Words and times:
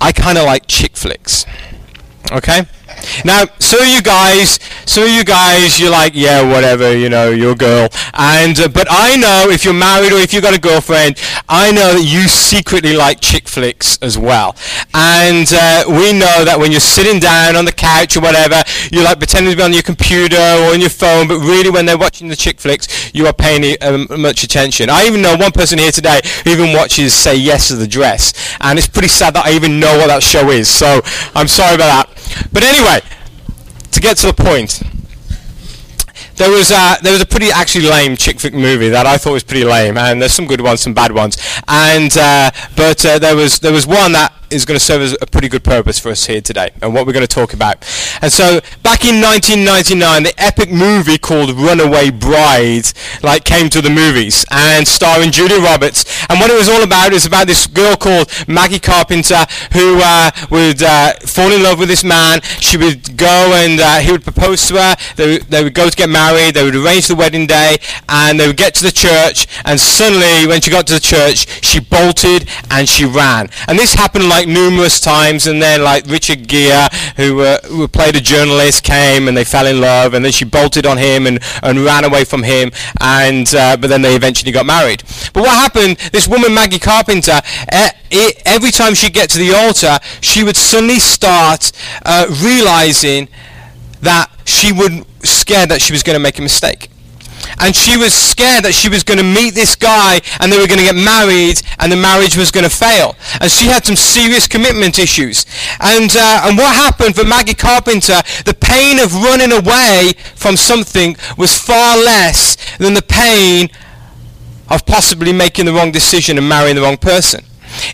I 0.00 0.12
kind 0.12 0.38
of 0.38 0.44
like 0.44 0.66
chick 0.66 0.96
flicks. 0.96 1.44
Okay? 2.30 2.62
Now, 3.24 3.44
so 3.58 3.78
you 3.82 4.02
guys, 4.02 4.58
of 4.96 5.10
you 5.10 5.24
guys, 5.24 5.78
you're 5.78 5.90
like, 5.90 6.12
yeah, 6.14 6.40
whatever, 6.50 6.96
you 6.96 7.08
know, 7.08 7.30
you're 7.30 7.52
a 7.52 7.56
girl. 7.56 7.88
And 8.14 8.58
uh, 8.58 8.68
but 8.68 8.86
I 8.90 9.16
know 9.16 9.50
if 9.50 9.64
you're 9.64 9.74
married 9.74 10.12
or 10.12 10.18
if 10.18 10.32
you've 10.32 10.42
got 10.42 10.56
a 10.56 10.60
girlfriend, 10.60 11.20
I 11.48 11.72
know 11.72 11.94
that 11.94 12.04
you 12.04 12.28
secretly 12.28 12.96
like 12.96 13.20
chick 13.20 13.48
flicks 13.48 13.98
as 14.00 14.16
well. 14.16 14.56
And 14.94 15.46
uh, 15.52 15.84
we 15.88 16.12
know 16.12 16.44
that 16.44 16.56
when 16.58 16.70
you're 16.70 16.80
sitting 16.80 17.20
down 17.20 17.56
on 17.56 17.64
the 17.64 17.72
couch 17.72 18.16
or 18.16 18.20
whatever, 18.20 18.62
you're 18.90 19.04
like 19.04 19.18
pretending 19.18 19.52
to 19.52 19.56
be 19.56 19.62
on 19.62 19.72
your 19.72 19.82
computer 19.82 20.36
or 20.36 20.72
on 20.72 20.80
your 20.80 20.90
phone, 20.90 21.28
but 21.28 21.38
really 21.38 21.70
when 21.70 21.84
they're 21.84 21.98
watching 21.98 22.28
the 22.28 22.36
chick 22.36 22.58
flicks, 22.58 23.14
you 23.14 23.26
are 23.26 23.32
paying 23.32 23.76
um, 23.82 24.06
much 24.18 24.42
attention. 24.42 24.88
I 24.90 25.04
even 25.04 25.20
know 25.20 25.36
one 25.36 25.52
person 25.52 25.78
here 25.78 25.92
today 25.92 26.20
who 26.44 26.50
even 26.50 26.72
watches 26.72 27.12
Say 27.12 27.36
Yes 27.36 27.68
to 27.68 27.76
the 27.76 27.86
Dress, 27.86 28.56
and 28.60 28.78
it's 28.78 28.88
pretty 28.88 29.08
sad 29.08 29.34
that 29.34 29.44
I 29.44 29.52
even 29.52 29.80
know 29.80 29.98
what 29.98 30.06
that 30.08 30.22
show 30.22 30.50
is. 30.50 30.68
So 30.68 31.02
I'm 31.34 31.48
sorry 31.48 31.74
about 31.74 32.08
that. 32.08 32.48
But 32.52 32.62
anyway, 32.62 33.00
to 33.92 34.00
get 34.00 34.16
to 34.18 34.26
the 34.28 34.32
point, 34.32 34.82
there 36.36 36.50
was 36.50 36.70
a, 36.70 36.96
there 37.02 37.12
was 37.12 37.20
a 37.20 37.26
pretty 37.26 37.50
actually 37.50 37.88
lame 37.88 38.16
chick 38.16 38.38
flick 38.38 38.54
movie 38.54 38.88
that 38.88 39.06
I 39.06 39.18
thought 39.18 39.32
was 39.32 39.44
pretty 39.44 39.64
lame, 39.64 39.98
and 39.98 40.20
there's 40.22 40.32
some 40.32 40.46
good 40.46 40.60
ones, 40.60 40.80
some 40.80 40.94
bad 40.94 41.12
ones, 41.12 41.36
and 41.66 42.16
uh, 42.16 42.50
but 42.76 43.04
uh, 43.04 43.18
there 43.18 43.34
was 43.34 43.58
there 43.58 43.72
was 43.72 43.86
one 43.86 44.12
that 44.12 44.32
is 44.50 44.64
going 44.64 44.78
to 44.78 44.84
serve 44.84 45.02
as 45.02 45.16
a 45.20 45.26
pretty 45.26 45.48
good 45.48 45.64
purpose 45.64 45.98
for 45.98 46.10
us 46.10 46.26
here 46.26 46.40
today 46.40 46.70
and 46.82 46.94
what 46.94 47.06
we're 47.06 47.12
going 47.12 47.26
to 47.26 47.34
talk 47.34 47.52
about. 47.52 47.84
And 48.22 48.32
so 48.32 48.60
back 48.82 49.04
in 49.04 49.20
1999, 49.20 50.22
the 50.22 50.34
epic 50.38 50.70
movie 50.70 51.18
called 51.18 51.50
Runaway 51.50 52.10
Bride 52.10 52.86
like 53.22 53.44
came 53.44 53.68
to 53.70 53.80
the 53.80 53.90
movies 53.90 54.44
and 54.50 54.86
starring 54.86 55.30
Julia 55.30 55.60
Roberts. 55.60 56.04
And 56.28 56.38
what 56.40 56.50
it 56.50 56.54
was 56.54 56.68
all 56.68 56.82
about 56.82 57.12
is 57.12 57.26
about 57.26 57.46
this 57.46 57.66
girl 57.66 57.96
called 57.96 58.30
Maggie 58.46 58.78
Carpenter 58.78 59.44
who 59.72 60.00
uh, 60.02 60.30
would 60.50 60.82
uh, 60.82 61.14
fall 61.26 61.52
in 61.52 61.62
love 61.62 61.78
with 61.78 61.88
this 61.88 62.04
man. 62.04 62.40
She 62.60 62.76
would 62.76 63.16
go 63.16 63.52
and 63.54 63.80
uh, 63.80 63.98
he 63.98 64.12
would 64.12 64.22
propose 64.22 64.66
to 64.68 64.74
her. 64.76 64.96
They 65.16 65.38
they 65.38 65.62
would 65.62 65.74
go 65.74 65.88
to 65.88 65.96
get 65.96 66.08
married. 66.08 66.54
They 66.54 66.64
would 66.64 66.76
arrange 66.76 67.08
the 67.08 67.16
wedding 67.16 67.46
day 67.46 67.78
and 68.08 68.38
they 68.38 68.46
would 68.46 68.56
get 68.56 68.74
to 68.74 68.84
the 68.84 68.92
church 68.92 69.46
and 69.64 69.78
suddenly 69.78 70.46
when 70.46 70.60
she 70.60 70.70
got 70.70 70.86
to 70.88 70.94
the 70.94 71.00
church, 71.00 71.62
she 71.64 71.80
bolted 71.80 72.48
and 72.70 72.88
she 72.88 73.04
ran. 73.04 73.48
And 73.66 73.78
this 73.78 73.94
happened 73.94 74.28
like 74.28 74.37
like 74.38 74.46
numerous 74.46 75.00
times, 75.00 75.48
and 75.48 75.60
then 75.60 75.82
like 75.82 76.06
Richard 76.06 76.46
Gere, 76.46 76.86
who, 77.16 77.40
uh, 77.40 77.58
who 77.66 77.88
played 77.88 78.14
a 78.14 78.20
journalist, 78.20 78.84
came 78.84 79.26
and 79.26 79.36
they 79.36 79.42
fell 79.42 79.66
in 79.66 79.80
love, 79.80 80.14
and 80.14 80.24
then 80.24 80.30
she 80.30 80.44
bolted 80.44 80.86
on 80.86 80.96
him 80.96 81.26
and, 81.26 81.40
and 81.60 81.80
ran 81.80 82.04
away 82.04 82.24
from 82.24 82.44
him, 82.44 82.70
and 83.00 83.52
uh, 83.52 83.76
but 83.76 83.88
then 83.88 84.02
they 84.02 84.14
eventually 84.14 84.52
got 84.52 84.64
married. 84.64 85.02
But 85.32 85.42
what 85.42 85.50
happened? 85.50 85.96
This 86.12 86.28
woman 86.28 86.54
Maggie 86.54 86.78
Carpenter, 86.78 87.40
every 88.46 88.70
time 88.70 88.94
she'd 88.94 89.12
get 89.12 89.28
to 89.30 89.38
the 89.38 89.54
altar, 89.54 89.98
she 90.20 90.44
would 90.44 90.56
suddenly 90.56 91.00
start 91.00 91.72
uh, 92.04 92.26
realizing 92.40 93.28
that 94.02 94.30
she 94.44 94.70
would 94.72 95.04
scared 95.24 95.68
that 95.70 95.82
she 95.82 95.92
was 95.92 96.04
going 96.04 96.14
to 96.14 96.20
make 96.20 96.38
a 96.38 96.42
mistake 96.42 96.90
and 97.60 97.74
she 97.74 97.96
was 97.96 98.12
scared 98.12 98.64
that 98.64 98.74
she 98.74 98.88
was 98.88 99.02
going 99.02 99.18
to 99.18 99.24
meet 99.24 99.54
this 99.54 99.74
guy 99.76 100.20
and 100.40 100.52
they 100.52 100.58
were 100.58 100.66
going 100.66 100.78
to 100.78 100.84
get 100.84 100.96
married 100.96 101.62
and 101.78 101.92
the 101.92 101.96
marriage 101.96 102.36
was 102.36 102.50
going 102.50 102.64
to 102.64 102.70
fail. 102.70 103.16
And 103.40 103.50
she 103.50 103.66
had 103.66 103.84
some 103.84 103.96
serious 103.96 104.46
commitment 104.46 104.98
issues. 104.98 105.46
And, 105.80 106.10
uh, 106.16 106.42
and 106.44 106.58
what 106.58 106.74
happened 106.74 107.16
for 107.16 107.24
Maggie 107.24 107.54
Carpenter, 107.54 108.22
the 108.44 108.56
pain 108.58 108.98
of 108.98 109.14
running 109.14 109.52
away 109.52 110.12
from 110.34 110.56
something 110.56 111.16
was 111.36 111.58
far 111.58 111.96
less 111.96 112.56
than 112.78 112.94
the 112.94 113.02
pain 113.02 113.70
of 114.68 114.84
possibly 114.84 115.32
making 115.32 115.66
the 115.66 115.72
wrong 115.72 115.90
decision 115.90 116.38
and 116.38 116.48
marrying 116.48 116.76
the 116.76 116.82
wrong 116.82 116.98
person. 116.98 117.44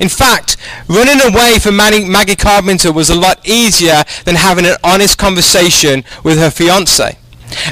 In 0.00 0.08
fact, 0.08 0.56
running 0.89 1.20
away 1.20 1.58
from 1.58 1.77
Maggie 1.77 2.36
Carpenter 2.36 2.92
was 2.92 3.11
a 3.11 3.14
lot 3.14 3.46
easier 3.46 4.02
than 4.24 4.36
having 4.36 4.66
an 4.66 4.77
honest 4.83 5.18
conversation 5.18 6.05
with 6.22 6.39
her 6.39 6.50
fiance. 6.50 7.18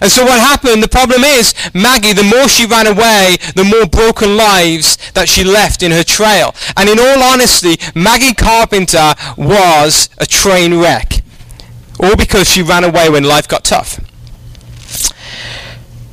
And 0.01 0.11
so 0.11 0.25
what 0.25 0.39
happened, 0.39 0.83
the 0.83 0.89
problem 0.89 1.23
is, 1.25 1.55
Maggie, 1.75 2.13
the 2.13 2.23
more 2.23 2.49
she 2.49 2.67
ran 2.67 2.87
away, 2.87 3.37
the 3.55 3.65
more 3.65 3.87
broken 3.87 4.37
lives 4.37 4.97
that 5.13 5.29
she 5.29 5.45
left 5.45 5.83
in 5.83 5.93
her 5.93 6.05
trail. 6.05 6.55
And 6.77 6.89
in 6.89 6.99
all 6.99 7.23
honesty, 7.23 7.77
Maggie 7.95 8.35
Carpenter 8.35 9.15
was 9.37 10.09
a 10.19 10.27
train 10.27 10.79
wreck. 10.79 11.23
All 12.01 12.17
because 12.17 12.49
she 12.49 12.63
ran 12.63 12.85
away 12.85 13.09
when 13.09 13.25
life 13.25 13.49
got 13.49 13.65
tough. 13.65 13.99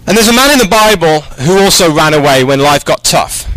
And 0.08 0.18
there's 0.18 0.28
a 0.28 0.34
man 0.34 0.52
in 0.52 0.60
the 0.60 0.68
Bible 0.68 1.22
who 1.44 1.60
also 1.60 1.94
ran 1.94 2.14
away 2.14 2.44
when 2.44 2.60
life 2.60 2.84
got 2.84 3.04
tough. 3.04 3.49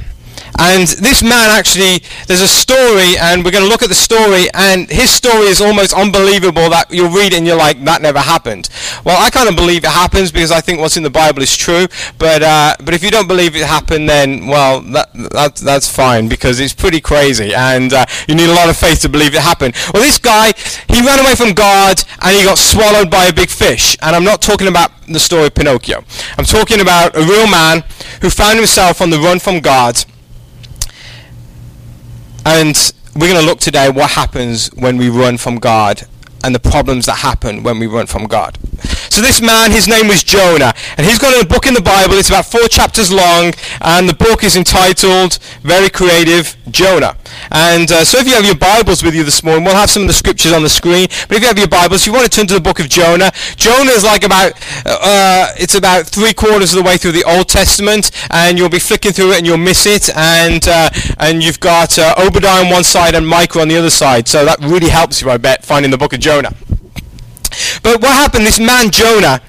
And 0.63 0.87
this 0.87 1.25
man 1.25 1.51
actually, 1.51 2.05
there's 2.29 2.41
a 2.41 2.47
story, 2.47 3.19
and 3.19 3.45
we're 3.45 3.51
going 3.51 3.65
to 3.65 3.69
look 3.69 3.83
at 3.83 3.89
the 3.89 3.97
story, 3.97 4.47
and 4.55 4.89
his 4.89 5.11
story 5.11 5.47
is 5.47 5.61
almost 5.61 5.93
unbelievable 5.93 6.71
that 6.71 6.89
you'll 6.89 7.11
read 7.11 7.33
it 7.33 7.39
and 7.39 7.47
you're 7.49 7.57
like, 7.57 7.83
that 7.83 8.01
never 8.01 8.21
happened. 8.21 8.69
Well, 9.05 9.21
I 9.21 9.29
kind 9.31 9.49
of 9.49 9.57
believe 9.57 9.83
it 9.83 9.91
happens 9.91 10.31
because 10.31 10.53
I 10.53 10.61
think 10.61 10.79
what's 10.79 10.97
in 10.97 11.03
the 11.03 11.11
Bible 11.11 11.43
is 11.43 11.57
true, 11.57 11.89
but 12.17 12.45
uh, 12.45 12.77
but 12.79 12.95
if 12.95 13.03
you 13.03 13.11
don't 13.11 13.27
believe 13.27 13.57
it 13.57 13.67
happened, 13.67 14.09
then, 14.09 14.47
well, 14.47 14.81
that, 14.95 15.13
that 15.33 15.57
that's 15.57 15.89
fine 15.89 16.29
because 16.29 16.61
it's 16.61 16.73
pretty 16.73 17.01
crazy, 17.01 17.53
and 17.53 17.93
uh, 17.93 18.07
you 18.29 18.37
need 18.37 18.49
a 18.49 18.55
lot 18.55 18.69
of 18.69 18.77
faith 18.77 19.01
to 19.01 19.09
believe 19.09 19.35
it 19.35 19.43
happened. 19.43 19.75
Well, 19.93 20.05
this 20.05 20.19
guy, 20.19 20.53
he 20.89 21.05
ran 21.05 21.19
away 21.19 21.35
from 21.35 21.55
God, 21.55 22.05
and 22.23 22.37
he 22.37 22.45
got 22.45 22.59
swallowed 22.59 23.11
by 23.11 23.25
a 23.25 23.33
big 23.33 23.49
fish, 23.49 23.97
and 24.01 24.15
I'm 24.15 24.25
not 24.25 24.41
talking 24.41 24.69
about 24.69 24.93
the 25.09 25.19
story 25.19 25.47
of 25.47 25.55
Pinocchio. 25.55 26.05
I'm 26.39 26.45
talking 26.45 26.81
about 26.81 27.17
a 27.17 27.21
real 27.21 27.49
man 27.51 27.83
who 28.21 28.31
found 28.31 28.59
himself 28.59 29.03
on 29.03 29.11
the 29.11 29.19
run 29.19 29.41
from 29.41 29.59
God, 29.59 30.05
and 32.45 32.93
we're 33.15 33.29
going 33.29 33.41
to 33.41 33.47
look 33.47 33.61
today 33.61 33.91
what 33.91 34.13
happens 34.13 34.69
when 34.69 34.97
we 34.97 35.09
run 35.09 35.37
from 35.39 35.57
God 35.57 36.03
and 36.45 36.55
the 36.55 36.61
problems 36.61 37.07
that 37.07 37.19
happen 37.19 37.63
when 37.63 37.79
we 37.79 37.87
run 37.87 38.07
from 38.07 38.25
God. 38.27 38.59
So 39.13 39.21
this 39.21 39.43
man, 39.43 39.71
his 39.73 39.89
name 39.89 40.09
was 40.09 40.25
Jonah, 40.25 40.73
and 40.97 41.05
he's 41.07 41.19
got 41.19 41.37
a 41.37 41.47
book 41.47 41.67
in 41.67 41.75
the 41.75 41.83
Bible. 41.83 42.15
It's 42.15 42.31
about 42.31 42.47
four 42.47 42.67
chapters 42.67 43.13
long, 43.13 43.53
and 43.83 44.09
the 44.09 44.15
book 44.15 44.43
is 44.43 44.57
entitled, 44.57 45.39
very 45.61 45.91
creative, 45.91 46.57
Jonah. 46.71 47.19
And 47.51 47.93
uh, 47.93 48.07
so 48.07 48.17
if 48.17 48.27
you 48.27 48.33
have 48.33 48.47
your 48.47 48.55
Bibles 48.55 49.03
with 49.03 49.15
you 49.15 49.23
this 49.23 49.43
morning, 49.43 49.65
we'll 49.65 49.75
have 49.75 49.91
some 49.91 50.01
of 50.01 50.09
the 50.09 50.15
scriptures 50.15 50.53
on 50.53 50.63
the 50.63 50.71
screen. 50.71 51.09
But 51.29 51.37
if 51.37 51.43
you 51.43 51.49
have 51.49 51.59
your 51.59 51.69
Bibles, 51.69 52.01
if 52.01 52.07
you 52.07 52.15
want 52.15 52.25
to 52.25 52.35
turn 52.35 52.47
to 52.47 52.55
the 52.55 52.61
book 52.61 52.81
of 52.81 52.89
Jonah. 52.89 53.31
Jonah 53.57 53.91
is 53.91 54.03
like 54.03 54.25
about, 54.25 54.53
uh, 54.87 55.53
it's 55.59 55.75
about 55.75 56.07
three 56.07 56.33
quarters 56.33 56.73
of 56.73 56.83
the 56.83 56.89
way 56.89 56.97
through 56.97 57.13
the 57.13 57.25
Old 57.25 57.51
Testament, 57.51 58.13
and 58.31 58.57
you'll 58.57 58.71
be 58.71 58.79
flicking 58.79 59.13
through 59.13 59.33
it 59.33 59.37
and 59.37 59.47
you'll 59.47 59.59
miss 59.59 59.85
it. 59.85 60.09
And 60.17 60.67
uh, 60.67 60.89
and 61.19 61.43
you've 61.43 61.61
got 61.61 61.99
uh, 61.99 62.15
Obadiah 62.17 62.65
on 62.65 62.71
one 62.71 62.83
side 62.83 63.15
and 63.15 63.29
Micah 63.29 63.61
on 63.61 63.69
the 63.69 63.77
other 63.77 63.91
side. 63.91 64.27
So 64.27 64.47
that 64.47 64.59
really 64.61 64.89
helps 64.89 65.21
you, 65.21 65.29
I 65.29 65.37
bet, 65.37 65.67
finding 65.67 65.91
the 65.91 65.99
book 65.99 66.15
of 66.15 66.21
Jonah. 66.21 66.55
But 67.83 68.01
what 68.01 68.13
happened? 68.13 68.47
This 68.47 68.61
man 68.61 68.91
Jonah, 68.91 69.41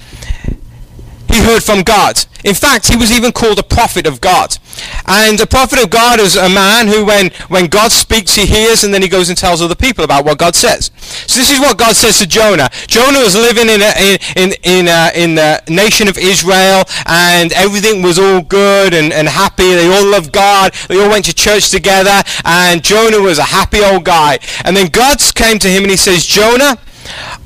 he 1.32 1.42
heard 1.42 1.64
from 1.64 1.82
God. 1.82 2.24
In 2.44 2.54
fact, 2.54 2.90
he 2.90 2.98
was 2.98 3.12
even 3.12 3.32
called 3.32 3.58
a 3.58 3.64
prophet 3.64 4.06
of 4.06 4.20
God. 4.20 4.58
And 5.06 5.40
a 5.40 5.48
prophet 5.48 5.82
of 5.82 5.90
God 5.90 6.20
is 6.20 6.36
a 6.36 6.50
man 6.50 6.88
who, 6.88 7.06
when, 7.06 7.32
when 7.48 7.68
God 7.68 7.92
speaks, 7.92 8.36
he 8.36 8.46
hears, 8.46 8.84
and 8.84 8.94
then 8.94 9.02
he 9.02 9.08
goes 9.08 9.30
and 9.30 9.38
tells 9.38 9.62
other 9.62 9.76
people 9.76 10.04
about 10.04 10.26
what 10.26 10.38
God 10.38 10.56
says. 10.56 10.92
So 10.98 11.40
this 11.40 11.52
is 11.52 11.60
what 11.60 11.78
God 11.78 11.96
says 11.96 12.20
to 12.20 12.28
Jonah. 12.28 12.70
Jonah 12.88 13.20
was 13.20 13.36
living 13.36 13.70
in, 13.70 13.82
a, 13.82 14.18
in, 14.36 14.54
in, 14.64 14.88
uh, 14.88 15.12
in 15.16 15.36
the 15.36 15.64
nation 15.70 16.08
of 16.08 16.18
Israel, 16.18 16.84
and 17.06 17.54
everything 17.54 18.02
was 18.02 18.20
all 18.20 18.42
good 18.42 18.94
and, 18.94 19.14
and 19.14 19.28
happy. 19.28 19.74
They 19.74 19.92
all 19.92 20.06
loved 20.06 20.32
God. 20.34 20.74
They 20.90 21.02
all 21.02 21.10
went 21.10 21.26
to 21.26 21.34
church 21.34 21.70
together, 21.70 22.22
and 22.44 22.84
Jonah 22.84 23.22
was 23.22 23.38
a 23.40 23.44
happy 23.44 23.82
old 23.82 24.04
guy. 24.04 24.40
And 24.66 24.76
then 24.76 24.88
God 24.88 25.20
came 25.36 25.60
to 25.60 25.70
him 25.70 25.84
and 25.84 25.92
he 25.92 25.98
says, 25.98 26.26
Jonah, 26.26 26.78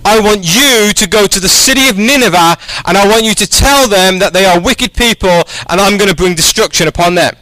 I 0.06 0.20
want 0.20 0.44
you 0.44 0.94
to 0.94 1.08
go 1.08 1.28
to 1.28 1.40
the 1.40 1.50
city 1.50 1.90
of 1.90 1.98
Nineveh 1.98 2.58
and 2.86 2.98
I 2.98 3.08
want 3.08 3.24
you 3.24 3.34
to 3.34 3.48
tell 3.48 3.88
them 3.88 4.20
that 4.20 4.34
they 4.34 4.46
are 4.46 4.60
wicked 4.60 4.94
people 4.94 5.44
and 5.70 5.82
I'm 5.82 5.98
going 5.98 6.10
to 6.10 6.16
bring 6.16 6.36
destruction 6.36 6.88
upon 6.88 7.16
them. 7.16 7.36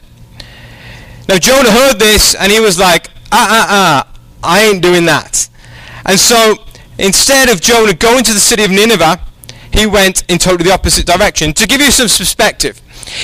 Now 1.27 1.37
Jonah 1.37 1.71
heard 1.71 1.99
this 1.99 2.35
and 2.35 2.51
he 2.51 2.59
was 2.59 2.79
like, 2.79 3.09
ah, 3.31 3.47
ah, 3.49 3.67
ah, 3.69 4.19
I 4.43 4.63
ain't 4.63 4.81
doing 4.81 5.05
that. 5.05 5.49
And 6.05 6.19
so 6.19 6.55
instead 6.97 7.49
of 7.49 7.61
Jonah 7.61 7.93
going 7.93 8.23
to 8.23 8.33
the 8.33 8.39
city 8.39 8.63
of 8.63 8.71
Nineveh, 8.71 9.19
he 9.71 9.85
went 9.85 10.23
in 10.29 10.37
totally 10.37 10.69
the 10.69 10.73
opposite 10.73 11.05
direction. 11.05 11.53
To 11.53 11.67
give 11.67 11.81
you 11.81 11.91
some 11.91 12.07
perspective, 12.07 12.81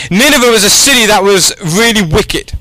Nineveh 0.09 0.51
was 0.51 0.63
a 0.63 0.69
city 0.69 1.05
that 1.07 1.23
was 1.23 1.53
really 1.77 2.01
wicked. 2.01 2.53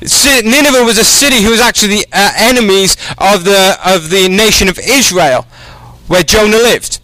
Nineveh 0.00 0.84
was 0.84 0.98
a 0.98 1.04
city 1.04 1.42
who 1.42 1.50
was 1.50 1.60
actually 1.60 1.96
the 1.96 2.06
uh, 2.12 2.32
enemies 2.36 2.96
of 3.18 3.44
the 3.44 3.76
of 3.84 4.10
the 4.10 4.28
nation 4.28 4.68
of 4.68 4.78
Israel 4.78 5.46
where 6.06 6.22
Jonah 6.22 6.56
lived. 6.56 7.00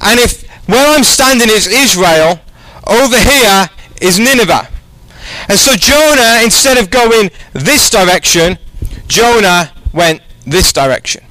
And 0.00 0.18
if 0.20 0.48
where 0.66 0.96
I'm 0.96 1.04
standing 1.04 1.48
is 1.48 1.66
Israel, 1.66 2.40
over 2.86 3.18
here 3.18 3.68
is 4.00 4.18
Nineveh. 4.18 4.68
And 5.48 5.58
so 5.58 5.74
Jonah, 5.74 6.40
instead 6.42 6.78
of 6.78 6.90
going 6.90 7.30
this 7.52 7.90
direction, 7.90 8.58
Jonah 9.06 9.72
went 9.92 10.22
this 10.46 10.72
direction. 10.72 11.24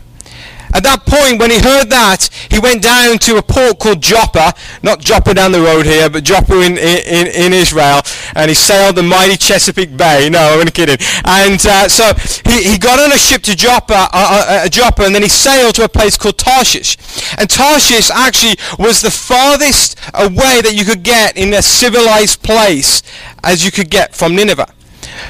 At 0.78 0.84
that 0.84 1.08
point, 1.08 1.40
when 1.40 1.50
he 1.50 1.58
heard 1.58 1.90
that, 1.90 2.30
he 2.52 2.60
went 2.60 2.84
down 2.84 3.18
to 3.26 3.38
a 3.38 3.42
port 3.42 3.80
called 3.80 4.00
Joppa, 4.00 4.54
not 4.84 5.00
Joppa 5.00 5.34
down 5.34 5.52
the 5.52 5.60
road 5.60 5.88
here, 5.88 6.08
but 6.08 6.24
Joppa 6.24 6.54
in, 6.62 6.78
in, 6.78 7.26
in 7.26 7.52
Israel, 7.52 8.04
and 8.36 8.48
he 8.48 8.54
sailed 8.54 8.96
the 8.96 9.02
mighty 9.02 9.38
Chesapeake 9.38 9.98
Bay. 9.98 10.30
No, 10.30 10.62
I'm 10.62 10.68
kidding. 10.68 10.98
And 11.26 11.58
uh, 11.66 11.90
so 11.90 12.14
he, 12.46 12.62
he 12.62 12.78
got 12.78 13.00
on 13.00 13.12
a 13.12 13.18
ship 13.18 13.42
to 13.50 13.56
Joppa, 13.56 13.96
uh, 13.96 14.08
uh, 14.14 14.46
uh, 14.66 14.70
Joppa, 14.70 15.02
and 15.02 15.16
then 15.16 15.24
he 15.24 15.30
sailed 15.30 15.74
to 15.82 15.84
a 15.84 15.90
place 15.90 16.16
called 16.16 16.38
Tarshish. 16.38 16.96
And 17.40 17.50
Tarshish 17.50 18.12
actually 18.12 18.58
was 18.78 19.02
the 19.02 19.10
farthest 19.10 19.98
away 20.14 20.62
that 20.62 20.76
you 20.76 20.86
could 20.86 21.02
get 21.02 21.38
in 21.38 21.56
a 21.56 21.64
civilized 21.64 22.44
place 22.44 23.02
as 23.44 23.66
you 23.66 23.72
could 23.72 23.90
get 23.90 24.14
from 24.14 24.36
Nineveh. 24.36 24.77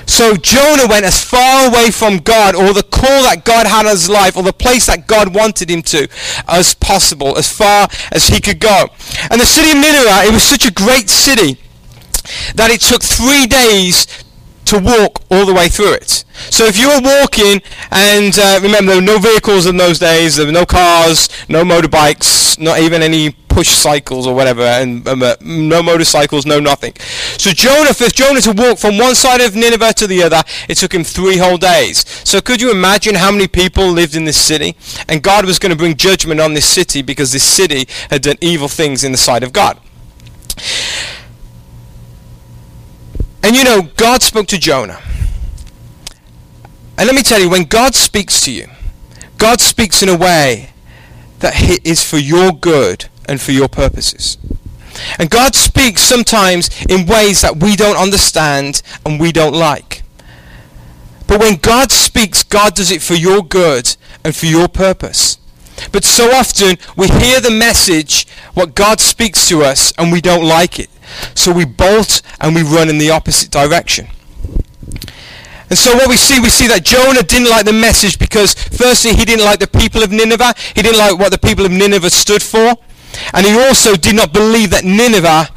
So 0.05 0.35
Jonah 0.35 0.87
went 0.87 1.05
as 1.05 1.23
far 1.23 1.67
away 1.67 1.91
from 1.91 2.17
God 2.17 2.55
or 2.55 2.73
the 2.73 2.83
call 2.83 3.23
that 3.23 3.43
God 3.43 3.67
had 3.67 3.85
on 3.85 3.91
his 3.91 4.09
life 4.09 4.37
or 4.37 4.43
the 4.43 4.53
place 4.53 4.87
that 4.87 5.07
God 5.07 5.35
wanted 5.35 5.69
him 5.69 5.81
to 5.83 6.07
as 6.47 6.73
possible, 6.73 7.37
as 7.37 7.51
far 7.51 7.87
as 8.11 8.27
he 8.27 8.39
could 8.39 8.59
go. 8.59 8.87
And 9.29 9.39
the 9.39 9.45
city 9.45 9.71
of 9.71 9.77
Nineveh, 9.77 10.27
it 10.27 10.33
was 10.33 10.43
such 10.43 10.65
a 10.65 10.71
great 10.71 11.09
city 11.09 11.59
that 12.55 12.71
it 12.71 12.81
took 12.81 13.03
three 13.03 13.45
days 13.47 14.07
to 14.65 14.79
walk 14.79 15.21
all 15.31 15.45
the 15.45 15.53
way 15.53 15.69
through 15.69 15.93
it. 15.93 16.25
So 16.49 16.65
if 16.65 16.77
you 16.77 16.89
were 16.89 17.01
walking, 17.01 17.61
and 17.89 18.37
uh, 18.37 18.59
remember 18.61 18.91
there 18.91 19.01
were 19.01 19.05
no 19.05 19.17
vehicles 19.17 19.65
in 19.65 19.77
those 19.77 19.97
days, 19.97 20.35
there 20.35 20.45
were 20.45 20.51
no 20.51 20.65
cars, 20.65 21.29
no 21.47 21.63
motorbikes, 21.63 22.59
not 22.59 22.79
even 22.79 23.01
any 23.01 23.31
push 23.57 23.69
cycles 23.69 24.27
or 24.27 24.35
whatever, 24.35 24.61
and 24.61 25.07
um, 25.07 25.23
uh, 25.23 25.33
no 25.41 25.81
motorcycles, 25.81 26.45
no 26.45 26.59
nothing. 26.59 26.93
So 27.39 27.49
Jonah, 27.49 27.91
for 27.91 28.05
Jonah 28.05 28.39
to 28.41 28.51
walk 28.51 28.77
from 28.77 28.99
one 28.99 29.15
side 29.15 29.41
of 29.41 29.55
Nineveh 29.55 29.93
to 29.93 30.05
the 30.05 30.21
other, 30.21 30.43
it 30.69 30.75
took 30.75 30.93
him 30.93 31.03
three 31.03 31.37
whole 31.37 31.57
days. 31.57 32.07
So 32.23 32.39
could 32.39 32.61
you 32.61 32.69
imagine 32.69 33.15
how 33.15 33.31
many 33.31 33.47
people 33.47 33.89
lived 33.89 34.15
in 34.15 34.25
this 34.25 34.39
city? 34.39 34.75
And 35.07 35.23
God 35.23 35.43
was 35.43 35.57
going 35.57 35.71
to 35.71 35.75
bring 35.75 35.97
judgment 35.97 36.39
on 36.39 36.53
this 36.53 36.67
city 36.67 37.01
because 37.01 37.31
this 37.31 37.41
city 37.41 37.87
had 38.11 38.21
done 38.21 38.35
evil 38.41 38.67
things 38.67 39.03
in 39.03 39.11
the 39.11 39.17
sight 39.17 39.41
of 39.41 39.53
God. 39.53 39.79
And 43.41 43.55
you 43.55 43.63
know, 43.63 43.89
God 43.95 44.21
spoke 44.21 44.45
to 44.49 44.59
Jonah. 44.59 45.01
And 46.95 47.07
let 47.07 47.15
me 47.15 47.23
tell 47.23 47.41
you, 47.41 47.49
when 47.49 47.63
God 47.63 47.95
speaks 47.95 48.45
to 48.45 48.51
you, 48.51 48.67
God 49.39 49.61
speaks 49.61 50.03
in 50.03 50.09
a 50.09 50.15
way 50.15 50.73
that 51.39 51.55
is 51.83 52.07
for 52.07 52.17
your 52.17 52.51
good 52.51 53.09
and 53.27 53.41
for 53.41 53.51
your 53.51 53.67
purposes. 53.67 54.37
And 55.19 55.29
God 55.29 55.55
speaks 55.55 56.01
sometimes 56.01 56.69
in 56.85 57.05
ways 57.05 57.41
that 57.41 57.57
we 57.57 57.75
don't 57.75 57.97
understand 57.97 58.81
and 59.05 59.19
we 59.19 59.31
don't 59.31 59.53
like. 59.53 60.03
But 61.27 61.39
when 61.39 61.57
God 61.57 61.91
speaks, 61.91 62.43
God 62.43 62.75
does 62.75 62.89
it 62.89 63.01
for 63.01 63.13
your 63.13 63.43
good 63.43 63.95
and 64.23 64.35
for 64.35 64.45
your 64.45 64.67
purpose. 64.67 65.37
But 65.91 66.03
so 66.03 66.31
often 66.31 66.77
we 66.95 67.07
hear 67.07 67.39
the 67.39 67.51
message, 67.51 68.27
what 68.53 68.73
God 68.73 68.99
speaks 68.99 69.47
to 69.49 69.61
us, 69.61 69.93
and 69.97 70.11
we 70.11 70.21
don't 70.21 70.45
like 70.45 70.79
it. 70.79 70.89
So 71.35 71.51
we 71.51 71.65
bolt 71.65 72.21
and 72.39 72.55
we 72.55 72.63
run 72.63 72.89
in 72.89 72.97
the 72.97 73.11
opposite 73.11 73.51
direction. 73.51 74.07
And 75.69 75.77
so 75.77 75.93
what 75.95 76.07
we 76.07 76.15
see, 76.15 76.39
we 76.39 76.49
see 76.49 76.67
that 76.67 76.85
Jonah 76.85 77.23
didn't 77.23 77.49
like 77.49 77.65
the 77.65 77.73
message 77.73 78.17
because 78.17 78.53
firstly 78.53 79.13
he 79.13 79.25
didn't 79.25 79.43
like 79.43 79.59
the 79.59 79.67
people 79.67 80.01
of 80.01 80.11
Nineveh. 80.11 80.53
He 80.75 80.81
didn't 80.81 80.97
like 80.97 81.19
what 81.19 81.31
the 81.31 81.37
people 81.37 81.65
of 81.65 81.71
Nineveh 81.71 82.09
stood 82.09 82.41
for. 82.41 82.73
And 83.33 83.45
he 83.45 83.53
also 83.53 83.95
did 83.95 84.15
not 84.15 84.33
believe 84.33 84.69
that 84.71 84.83
Nineveh 84.83 85.49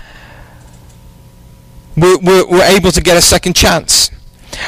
were, 1.96 2.18
were, 2.18 2.46
were 2.46 2.62
able 2.62 2.90
to 2.90 3.00
get 3.00 3.16
a 3.16 3.22
second 3.22 3.54
chance. 3.54 4.10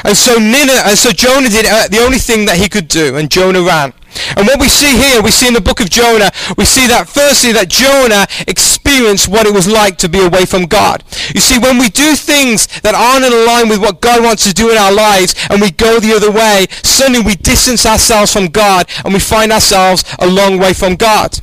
And 0.03 0.15
so 0.15 0.37
Nineveh, 0.37 0.83
and 0.85 0.97
so 0.97 1.11
Jonah 1.11 1.49
did 1.49 1.65
uh, 1.65 1.87
the 1.87 1.99
only 1.99 2.17
thing 2.17 2.45
that 2.45 2.57
he 2.57 2.69
could 2.69 2.87
do, 2.87 3.17
and 3.17 3.29
Jonah 3.29 3.61
ran. 3.61 3.93
And 4.37 4.45
what 4.47 4.59
we 4.59 4.67
see 4.67 4.95
here, 4.95 5.21
we 5.21 5.31
see 5.31 5.47
in 5.47 5.53
the 5.53 5.61
book 5.61 5.79
of 5.79 5.89
Jonah, 5.89 6.31
we 6.57 6.65
see 6.65 6.87
that 6.87 7.09
firstly 7.09 7.51
that 7.53 7.69
Jonah 7.69 8.27
experienced 8.47 9.27
what 9.27 9.47
it 9.47 9.53
was 9.53 9.67
like 9.67 9.97
to 9.99 10.09
be 10.09 10.19
away 10.19 10.45
from 10.45 10.65
God. 10.65 11.03
You 11.33 11.41
see, 11.41 11.57
when 11.57 11.77
we 11.77 11.89
do 11.89 12.15
things 12.15 12.67
that 12.81 12.93
aren't 12.93 13.25
in 13.25 13.45
line 13.45 13.69
with 13.69 13.81
what 13.81 14.01
God 14.01 14.23
wants 14.23 14.43
to 14.45 14.53
do 14.53 14.71
in 14.71 14.77
our 14.77 14.91
lives 14.91 15.35
and 15.49 15.61
we 15.61 15.71
go 15.71 15.99
the 15.99 16.13
other 16.13 16.31
way, 16.31 16.67
suddenly 16.83 17.21
we 17.21 17.35
distance 17.35 17.85
ourselves 17.85 18.31
from 18.31 18.47
God 18.47 18.87
and 19.03 19.13
we 19.13 19.19
find 19.19 19.51
ourselves 19.51 20.05
a 20.19 20.27
long 20.27 20.59
way 20.59 20.73
from 20.73 20.95
God. 20.95 21.39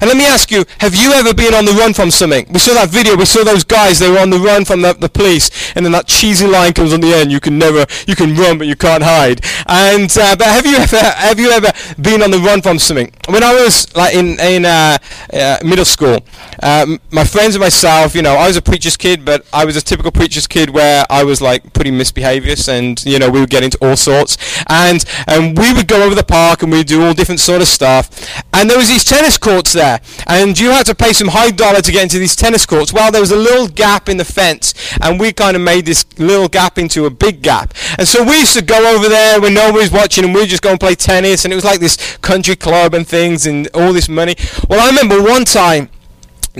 And 0.00 0.08
let 0.08 0.16
me 0.16 0.26
ask 0.26 0.50
you, 0.50 0.64
have 0.80 0.94
you 0.94 1.12
ever 1.12 1.34
been 1.34 1.54
on 1.54 1.64
the 1.64 1.72
run 1.72 1.94
from 1.94 2.10
something? 2.10 2.46
We 2.50 2.58
saw 2.58 2.74
that 2.74 2.90
video, 2.90 3.16
we 3.16 3.24
saw 3.24 3.44
those 3.44 3.64
guys, 3.64 3.98
they 3.98 4.10
were 4.10 4.18
on 4.18 4.30
the 4.30 4.38
run 4.38 4.64
from 4.64 4.82
the, 4.82 4.92
the 4.92 5.08
police, 5.08 5.50
and 5.74 5.84
then 5.84 5.92
that 5.92 6.06
cheesy 6.06 6.46
line 6.46 6.72
comes 6.72 6.92
on 6.92 7.00
the 7.00 7.12
end, 7.14 7.32
you 7.32 7.40
can 7.40 7.58
never, 7.58 7.86
you 8.06 8.16
can 8.16 8.34
run 8.34 8.58
but 8.58 8.66
you 8.66 8.76
can't 8.76 9.02
hide. 9.02 9.40
And, 9.66 10.10
uh, 10.18 10.36
but 10.36 10.46
have 10.46 10.66
you 10.66 10.76
ever, 10.76 10.98
have 10.98 11.38
you 11.38 11.50
ever 11.50 11.72
been 12.00 12.22
on 12.22 12.30
the 12.30 12.38
run 12.38 12.62
from 12.62 12.78
something? 12.78 13.12
When 13.28 13.42
I 13.42 13.54
was 13.54 13.94
like 13.96 14.14
in, 14.14 14.38
in 14.40 14.64
uh, 14.64 14.98
uh, 15.32 15.58
middle 15.64 15.84
school, 15.84 16.20
um, 16.62 17.00
my 17.10 17.24
friends 17.24 17.54
and 17.54 17.62
myself, 17.62 18.14
you 18.14 18.22
know, 18.22 18.34
I 18.34 18.46
was 18.46 18.56
a 18.56 18.62
preacher's 18.62 18.96
kid, 18.96 19.24
but 19.24 19.46
I 19.52 19.64
was 19.64 19.76
a 19.76 19.82
typical 19.82 20.12
preacher's 20.12 20.46
kid 20.46 20.70
where 20.70 21.04
I 21.10 21.24
was 21.24 21.40
like 21.42 21.72
pretty 21.72 21.90
misbehavious 21.90 22.68
and, 22.68 23.04
you 23.04 23.18
know, 23.18 23.30
we 23.30 23.40
would 23.40 23.50
get 23.50 23.64
into 23.64 23.78
all 23.86 23.96
sorts. 23.96 24.36
And, 24.68 25.04
and 25.26 25.58
we 25.58 25.72
would 25.72 25.88
go 25.88 26.02
over 26.02 26.14
the 26.14 26.24
park 26.24 26.62
and 26.62 26.70
we'd 26.70 26.86
do 26.86 27.04
all 27.04 27.14
different 27.14 27.40
sort 27.40 27.62
of 27.62 27.68
stuff. 27.68 28.44
And 28.52 28.70
there 28.70 28.78
was 28.78 28.88
these 28.88 29.04
tennis 29.04 29.36
courts 29.38 29.56
courts 29.56 29.72
there. 29.72 30.00
And 30.26 30.58
you 30.58 30.70
had 30.70 30.86
to 30.86 30.94
pay 30.94 31.12
some 31.12 31.28
high 31.28 31.50
dollar 31.50 31.80
to 31.80 31.92
get 31.92 32.02
into 32.02 32.18
these 32.18 32.36
tennis 32.36 32.66
courts. 32.66 32.92
Well, 32.92 33.10
there 33.10 33.20
was 33.20 33.30
a 33.30 33.36
little 33.36 33.68
gap 33.68 34.08
in 34.08 34.16
the 34.16 34.24
fence, 34.24 34.74
and 35.00 35.18
we 35.18 35.32
kind 35.32 35.56
of 35.56 35.62
made 35.62 35.86
this 35.86 36.04
little 36.18 36.48
gap 36.48 36.78
into 36.78 37.06
a 37.06 37.10
big 37.10 37.42
gap. 37.42 37.74
And 37.98 38.06
so 38.06 38.22
we 38.22 38.38
used 38.38 38.54
to 38.54 38.62
go 38.62 38.94
over 38.94 39.08
there 39.08 39.40
when 39.40 39.54
nobody's 39.54 39.92
watching, 39.92 40.24
and 40.24 40.34
we'd 40.34 40.48
just 40.48 40.62
go 40.62 40.70
and 40.70 40.80
play 40.80 40.94
tennis, 40.94 41.44
and 41.44 41.52
it 41.52 41.56
was 41.56 41.64
like 41.64 41.80
this 41.80 42.16
country 42.18 42.56
club 42.56 42.94
and 42.94 43.06
things, 43.06 43.46
and 43.46 43.68
all 43.74 43.92
this 43.92 44.08
money. 44.08 44.36
Well, 44.68 44.80
I 44.80 44.88
remember 44.88 45.22
one 45.22 45.44
time, 45.44 45.88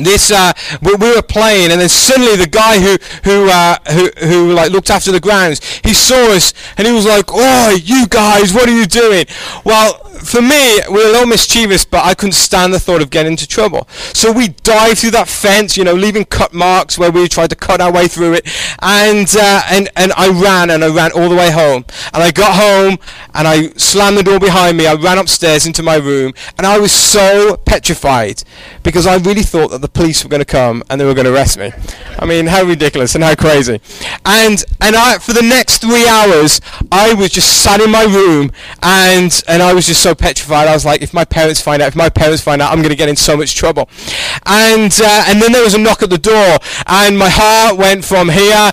this 0.05 0.31
uh, 0.31 0.53
we, 0.83 0.95
we, 0.95 1.15
were 1.15 1.23
playing 1.23 1.71
and 1.71 1.81
then 1.81 1.89
suddenly 1.89 2.37
the 2.37 2.47
guy 2.47 2.79
who 2.79 2.97
who 3.25 3.49
uh, 3.51 3.77
who 3.91 4.11
who 4.27 4.53
like 4.53 4.71
looked 4.71 4.91
after 4.91 5.11
the 5.11 5.21
grounds 5.21 5.81
he 5.85 5.95
saw 5.95 6.33
us 6.33 6.53
and 6.77 6.87
he 6.87 6.93
was 6.93 7.07
like 7.07 7.27
oh 7.29 7.79
you 7.83 8.07
guys 8.09 8.53
what 8.53 8.69
are 8.69 8.77
you 8.77 8.87
doing 8.87 9.25
well 9.65 10.07
for 10.27 10.43
me, 10.43 10.81
we 10.89 10.95
were 10.95 11.09
a 11.09 11.13
little 11.13 11.27
mischievous, 11.27 11.85
but 11.85 12.05
I 12.05 12.15
couldn't 12.15 12.33
stand 12.33 12.73
the 12.73 12.81
thought 12.81 13.03
of 13.03 13.11
getting 13.11 13.33
into 13.33 13.47
trouble. 13.47 13.87
So 14.13 14.33
we 14.33 14.49
dived 14.49 14.99
through 14.99 15.13
that 15.13 15.29
fence, 15.29 15.77
you 15.77 15.85
know, 15.85 15.95
leaving 15.95 16.25
cut 16.25 16.53
marks 16.53 16.99
where 16.99 17.11
we 17.11 17.29
tried 17.29 17.51
to 17.51 17.57
cut 17.57 17.81
our 17.81 17.93
way 17.93 18.09
through 18.09 18.35
it. 18.35 18.49
And, 18.83 19.29
uh, 19.39 19.63
and, 19.71 19.89
and 19.97 20.13
I 20.17 20.29
ran 20.29 20.71
and 20.71 20.83
I 20.83 20.89
ran 20.89 21.13
all 21.13 21.29
the 21.29 21.37
way 21.37 21.51
home. 21.51 21.85
And 22.13 22.23
I 22.23 22.31
got 22.31 22.55
home 22.55 22.99
and 23.35 23.47
I 23.47 23.69
slammed 23.77 24.19
the 24.19 24.23
door 24.23 24.41
behind 24.41 24.77
me. 24.77 24.87
I 24.87 24.95
ran 24.95 25.19
upstairs 25.19 25.67
into 25.67 25.83
my 25.83 25.97
room 25.97 26.33
and 26.59 26.67
I 26.67 26.79
was 26.79 26.93
so 26.93 27.57
petrified 27.57 28.43
because 28.83 29.07
I 29.07 29.17
really 29.17 29.43
thought 29.43 29.69
that 29.69 29.81
the 29.87 29.93
police 29.93 30.25
were 30.25 30.31
going 30.31 30.41
to 30.41 30.45
come 30.45 30.83
and 30.91 31.01
they 31.01 31.05
were 31.05 31.15
going 31.15 31.27
to 31.27 31.33
arrest 31.33 31.59
me. 31.59 31.71
I 32.19 32.27
mean, 32.27 32.47
how 32.47 32.65
ridiculous 32.65 33.15
and 33.15 33.23
how 33.23 33.35
crazy. 33.35 33.81
And, 34.25 34.65
and 34.81 34.97
I, 34.97 35.19
for 35.19 35.33
the 35.33 35.43
next 35.43 35.79
three 35.79 36.09
hours, 36.09 36.61
I 36.91 37.15
was 37.15 37.31
just 37.31 37.63
sat 37.63 37.81
in 37.81 37.91
my 37.91 38.03
room 38.03 38.51
and, 38.83 39.43
and 39.47 39.63
I 39.63 39.73
was 39.73 39.87
just 39.87 40.03
so 40.03 40.15
petrified. 40.15 40.67
I 40.67 40.75
was 40.75 40.85
like, 40.85 41.03
if 41.03 41.15
my 41.15 41.25
parents 41.25 41.61
find 41.61 41.81
out, 41.81 41.89
if 41.89 41.97
my 41.97 42.09
parents 42.09 42.43
find 42.43 42.61
out, 42.61 42.73
I'm 42.73 42.79
going 42.79 42.91
to 42.91 42.97
get 42.97 43.09
in 43.09 43.17
so 43.17 43.37
much 43.37 43.55
trouble. 43.55 43.89
And 44.45 44.93
uh, 45.03 45.25
and 45.29 45.41
then 45.41 45.53
there 45.53 45.63
was 45.63 45.75
a 45.75 45.79
knock 45.79 46.03
at 46.03 46.11
the 46.11 46.19
door, 46.19 46.59
and 46.87 47.19
my 47.19 47.29
heart 47.31 47.77
went 47.77 48.05
from 48.05 48.29
here 48.29 48.71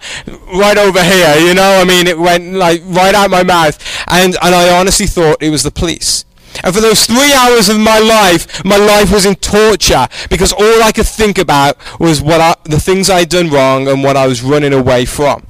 right 0.54 0.78
over 0.78 1.04
here. 1.04 1.36
You 1.38 1.54
know, 1.54 1.80
I 1.82 1.86
mean, 1.86 2.08
it 2.08 2.18
went 2.18 2.54
like 2.54 2.82
right 2.86 3.14
out 3.14 3.30
my 3.30 3.44
mouth, 3.44 3.78
and 4.08 4.36
and 4.42 4.56
I 4.56 4.78
honestly 4.78 5.08
thought 5.08 5.42
it 5.42 5.50
was 5.50 5.64
the 5.64 5.72
police. 5.72 6.26
And 6.64 6.74
for 6.74 6.82
those 6.82 7.06
three 7.06 7.34
hours 7.34 7.70
of 7.70 7.80
my 7.80 8.00
life, 8.00 8.64
my 8.66 8.78
life 8.78 9.12
was 9.12 9.26
in 9.26 9.36
torture 9.36 10.08
because 10.30 10.54
all 10.54 10.84
I 10.84 10.92
could 10.92 11.08
think 11.08 11.38
about 11.38 11.78
was 12.00 12.22
what 12.22 12.42
I, 12.42 12.56
the 12.64 12.80
things 12.80 13.10
I'd 13.10 13.30
done 13.30 13.50
wrong 13.50 13.88
and 13.88 14.04
what 14.04 14.18
I 14.18 14.28
was 14.28 14.44
running 14.44 14.74
away 14.74 15.06
from. 15.06 15.44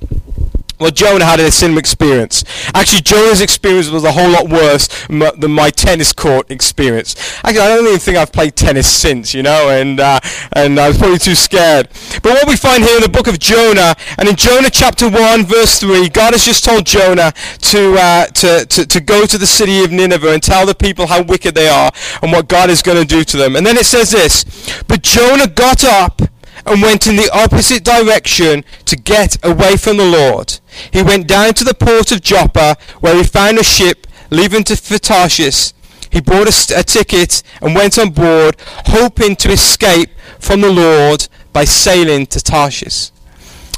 Well, 0.84 0.92
Jonah 0.92 1.24
had 1.24 1.40
a 1.40 1.50
similar 1.50 1.80
experience. 1.80 2.44
Actually, 2.74 3.04
Jonah's 3.04 3.40
experience 3.40 3.90
was 3.90 4.04
a 4.04 4.12
whole 4.12 4.30
lot 4.30 4.50
worse 4.50 4.90
than 5.08 5.52
my 5.54 5.70
tennis 5.70 6.12
court 6.12 6.52
experience. 6.52 7.16
Actually, 7.42 7.62
I 7.62 7.68
don't 7.70 7.88
even 7.88 8.00
think 8.00 8.18
I've 8.18 8.34
played 8.34 8.58
tennis 8.58 8.92
since, 8.92 9.34
you 9.34 9.44
know, 9.44 9.70
and 9.70 10.02
uh, 10.02 10.20
and 10.52 10.78
I 10.78 10.90
was 10.90 10.98
probably 10.98 11.20
too 11.20 11.36
scared. 11.36 11.88
But 12.22 12.34
what 12.34 12.50
we 12.50 12.58
find 12.58 12.84
here 12.84 12.98
in 12.98 13.02
the 13.02 13.08
book 13.08 13.28
of 13.28 13.40
Jonah, 13.40 13.96
and 14.18 14.28
in 14.28 14.36
Jonah 14.36 14.70
chapter 14.70 15.10
1, 15.10 15.46
verse 15.46 15.80
3, 15.80 16.10
God 16.10 16.34
has 16.34 16.44
just 16.44 16.66
told 16.66 16.86
Jonah 16.86 17.32
to, 17.60 17.96
uh, 17.98 18.26
to, 18.26 18.66
to, 18.66 18.86
to 18.86 19.00
go 19.00 19.26
to 19.26 19.38
the 19.38 19.48
city 19.48 19.86
of 19.86 19.92
Nineveh 19.94 20.34
and 20.34 20.44
tell 20.44 20.66
the 20.66 20.76
people 20.76 21.08
how 21.08 21.24
wicked 21.24 21.56
they 21.56 21.70
are 21.70 21.94
and 22.22 22.30
what 22.34 22.50
God 22.50 22.70
is 22.70 22.82
going 22.82 23.00
to 23.00 23.08
do 23.08 23.24
to 23.24 23.38
them. 23.38 23.56
And 23.56 23.66
then 23.66 23.78
it 23.78 23.86
says 23.86 24.12
this, 24.12 24.44
But 24.90 25.02
Jonah 25.02 25.48
got 25.48 25.86
up 25.86 26.22
and 26.66 26.82
went 26.82 27.08
in 27.08 27.16
the 27.16 27.30
opposite 27.34 27.84
direction 27.84 28.64
to 28.86 28.96
get 28.96 29.38
away 29.46 29.76
from 29.78 29.98
the 29.98 30.06
Lord. 30.06 30.60
He 30.92 31.02
went 31.02 31.28
down 31.28 31.54
to 31.56 31.64
the 31.64 31.74
port 31.74 32.12
of 32.12 32.22
Joppa, 32.22 32.78
where 33.00 33.16
he 33.16 33.24
found 33.24 33.58
a 33.58 33.64
ship 33.64 34.08
leaving 34.30 34.64
to 34.66 35.00
Tarshish. 35.00 35.74
He 36.10 36.22
bought 36.22 36.48
a, 36.48 36.80
a 36.80 36.84
ticket 36.84 37.44
and 37.62 37.76
went 37.76 37.98
on 37.98 38.12
board, 38.12 38.56
hoping 38.88 39.36
to 39.38 39.52
escape 39.52 40.10
from 40.40 40.62
the 40.62 40.72
Lord 40.72 41.28
by 41.52 41.66
sailing 41.66 42.26
to 42.28 42.40
Tarshish. 42.40 43.12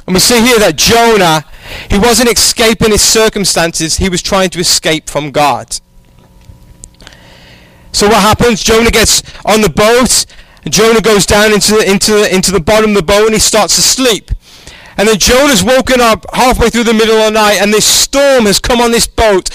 And 0.05 0.13
we 0.13 0.19
see 0.19 0.39
here 0.41 0.59
that 0.59 0.75
Jonah, 0.75 1.45
he 1.89 1.97
wasn't 1.97 2.29
escaping 2.29 2.91
his 2.91 3.01
circumstances, 3.01 3.97
he 3.97 4.09
was 4.09 4.21
trying 4.21 4.49
to 4.51 4.59
escape 4.59 5.09
from 5.09 5.31
God. 5.31 5.79
So 7.91 8.07
what 8.07 8.21
happens? 8.21 8.61
Jonah 8.61 8.91
gets 8.91 9.23
on 9.45 9.61
the 9.61 9.69
boat. 9.69 10.25
Jonah 10.69 11.01
goes 11.01 11.25
down 11.25 11.53
into 11.53 11.75
the, 11.75 11.91
into 11.91 12.11
the, 12.13 12.35
into 12.35 12.51
the 12.51 12.59
bottom 12.59 12.91
of 12.91 12.95
the 12.95 13.03
boat 13.03 13.25
and 13.25 13.33
he 13.33 13.39
starts 13.39 13.75
to 13.75 13.81
sleep. 13.81 14.31
And 14.97 15.07
then 15.09 15.19
Jonah's 15.19 15.63
woken 15.63 15.99
up 15.99 16.25
halfway 16.33 16.69
through 16.69 16.85
the 16.85 16.93
middle 16.93 17.17
of 17.17 17.25
the 17.25 17.31
night, 17.31 17.61
and 17.61 17.73
this 17.73 17.85
storm 17.85 18.45
has 18.45 18.59
come 18.59 18.79
on 18.79 18.91
this 18.91 19.07
boat, 19.07 19.49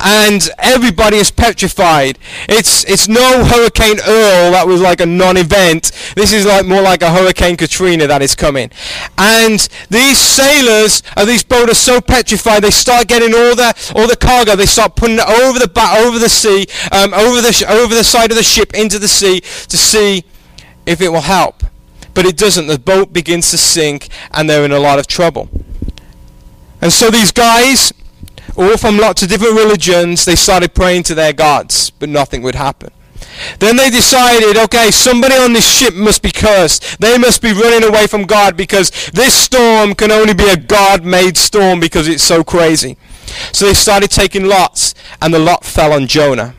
and 0.00 0.48
everybody 0.58 1.18
is 1.18 1.30
petrified. 1.30 2.18
It's 2.48 2.84
it's 2.84 3.06
no 3.06 3.44
Hurricane 3.44 3.98
Earl 4.00 4.52
that 4.52 4.66
was 4.66 4.80
like 4.80 5.00
a 5.02 5.06
non-event. 5.06 5.92
This 6.16 6.32
is 6.32 6.46
like 6.46 6.64
more 6.64 6.80
like 6.80 7.02
a 7.02 7.10
Hurricane 7.10 7.56
Katrina 7.56 8.06
that 8.06 8.22
is 8.22 8.34
coming. 8.34 8.70
And 9.18 9.68
these 9.90 10.16
sailors 10.16 11.02
of 11.16 11.26
these 11.26 11.44
boats 11.44 11.72
are 11.72 11.74
so 11.74 12.00
petrified, 12.00 12.62
they 12.62 12.70
start 12.70 13.08
getting 13.08 13.34
all 13.34 13.54
the 13.54 13.92
all 13.94 14.08
the 14.08 14.16
cargo. 14.16 14.56
They 14.56 14.66
start 14.66 14.96
putting 14.96 15.18
it 15.18 15.28
over 15.28 15.58
the 15.58 15.68
back, 15.68 15.98
over 15.98 16.18
the 16.18 16.30
sea, 16.30 16.66
um, 16.92 17.12
over 17.12 17.42
the 17.42 17.66
over 17.68 17.94
the 17.94 18.04
side 18.04 18.30
of 18.30 18.38
the 18.38 18.42
ship 18.42 18.72
into 18.72 18.98
the 18.98 19.08
sea 19.08 19.40
to 19.40 19.76
see 19.76 20.24
if 20.88 21.02
it 21.02 21.10
will 21.10 21.20
help. 21.20 21.62
But 22.14 22.24
it 22.24 22.36
doesn't. 22.36 22.66
The 22.66 22.78
boat 22.78 23.12
begins 23.12 23.50
to 23.50 23.58
sink 23.58 24.08
and 24.32 24.48
they're 24.48 24.64
in 24.64 24.72
a 24.72 24.80
lot 24.80 24.98
of 24.98 25.06
trouble. 25.06 25.48
And 26.80 26.92
so 26.92 27.10
these 27.10 27.30
guys, 27.30 27.92
all 28.56 28.76
from 28.76 28.96
lots 28.96 29.22
of 29.22 29.28
different 29.28 29.54
religions, 29.54 30.24
they 30.24 30.34
started 30.34 30.74
praying 30.74 31.02
to 31.04 31.14
their 31.14 31.32
gods, 31.32 31.90
but 31.90 32.08
nothing 32.08 32.42
would 32.42 32.54
happen. 32.54 32.90
Then 33.58 33.76
they 33.76 33.90
decided, 33.90 34.56
okay, 34.56 34.90
somebody 34.90 35.34
on 35.34 35.52
this 35.52 35.68
ship 35.68 35.94
must 35.94 36.22
be 36.22 36.30
cursed. 36.30 37.00
They 37.00 37.18
must 37.18 37.42
be 37.42 37.52
running 37.52 37.88
away 37.88 38.06
from 38.06 38.22
God 38.22 38.56
because 38.56 38.90
this 39.12 39.34
storm 39.34 39.94
can 39.94 40.10
only 40.10 40.34
be 40.34 40.48
a 40.48 40.56
God-made 40.56 41.36
storm 41.36 41.80
because 41.80 42.08
it's 42.08 42.22
so 42.22 42.42
crazy. 42.42 42.96
So 43.52 43.66
they 43.66 43.74
started 43.74 44.10
taking 44.10 44.46
lots, 44.46 44.94
and 45.20 45.34
the 45.34 45.38
lot 45.38 45.64
fell 45.64 45.92
on 45.92 46.06
Jonah. 46.06 46.54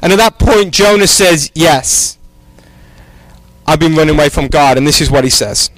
And 0.00 0.12
at 0.12 0.16
that 0.16 0.38
point, 0.38 0.72
Jonah 0.72 1.06
says, 1.06 1.50
yes. 1.54 2.18
I've 3.66 3.80
been 3.80 3.94
running 3.94 4.16
away 4.16 4.28
from 4.28 4.48
God. 4.48 4.76
And 4.78 4.86
this 4.86 5.00
is 5.00 5.10
what 5.10 5.24
he 5.24 5.30
says. 5.30 5.70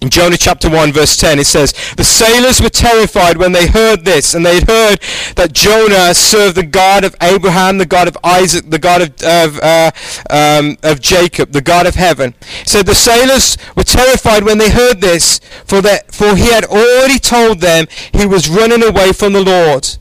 In 0.00 0.10
Jonah 0.10 0.36
chapter 0.36 0.70
1 0.70 0.92
verse 0.92 1.16
10 1.16 1.40
it 1.40 1.46
says, 1.46 1.72
The 1.96 2.04
sailors 2.04 2.60
were 2.60 2.68
terrified 2.68 3.36
when 3.36 3.50
they 3.50 3.66
heard 3.66 4.04
this, 4.04 4.32
and 4.32 4.46
they 4.46 4.60
had 4.60 4.68
heard 4.68 5.00
that 5.34 5.52
Jonah 5.52 6.14
served 6.14 6.56
the 6.56 6.62
God 6.62 7.02
of 7.02 7.16
Abraham, 7.20 7.78
the 7.78 7.86
God 7.86 8.06
of 8.06 8.16
Isaac, 8.22 8.70
the 8.70 8.78
God 8.78 9.02
of, 9.02 9.22
of, 9.22 9.60
uh, 9.60 9.90
um, 10.30 10.76
of 10.84 11.00
Jacob, 11.00 11.50
the 11.50 11.60
God 11.60 11.84
of 11.84 11.96
heaven. 11.96 12.34
So 12.64 12.84
the 12.84 12.94
sailors 12.94 13.58
were 13.76 13.82
terrified 13.82 14.44
when 14.44 14.58
they 14.58 14.70
heard 14.70 15.00
this, 15.00 15.40
for, 15.66 15.80
that, 15.80 16.14
for 16.14 16.36
he 16.36 16.52
had 16.52 16.64
already 16.64 17.18
told 17.18 17.58
them 17.58 17.86
he 18.12 18.24
was 18.24 18.48
running 18.48 18.84
away 18.84 19.12
from 19.12 19.32
the 19.32 19.42
Lord. 19.42 19.96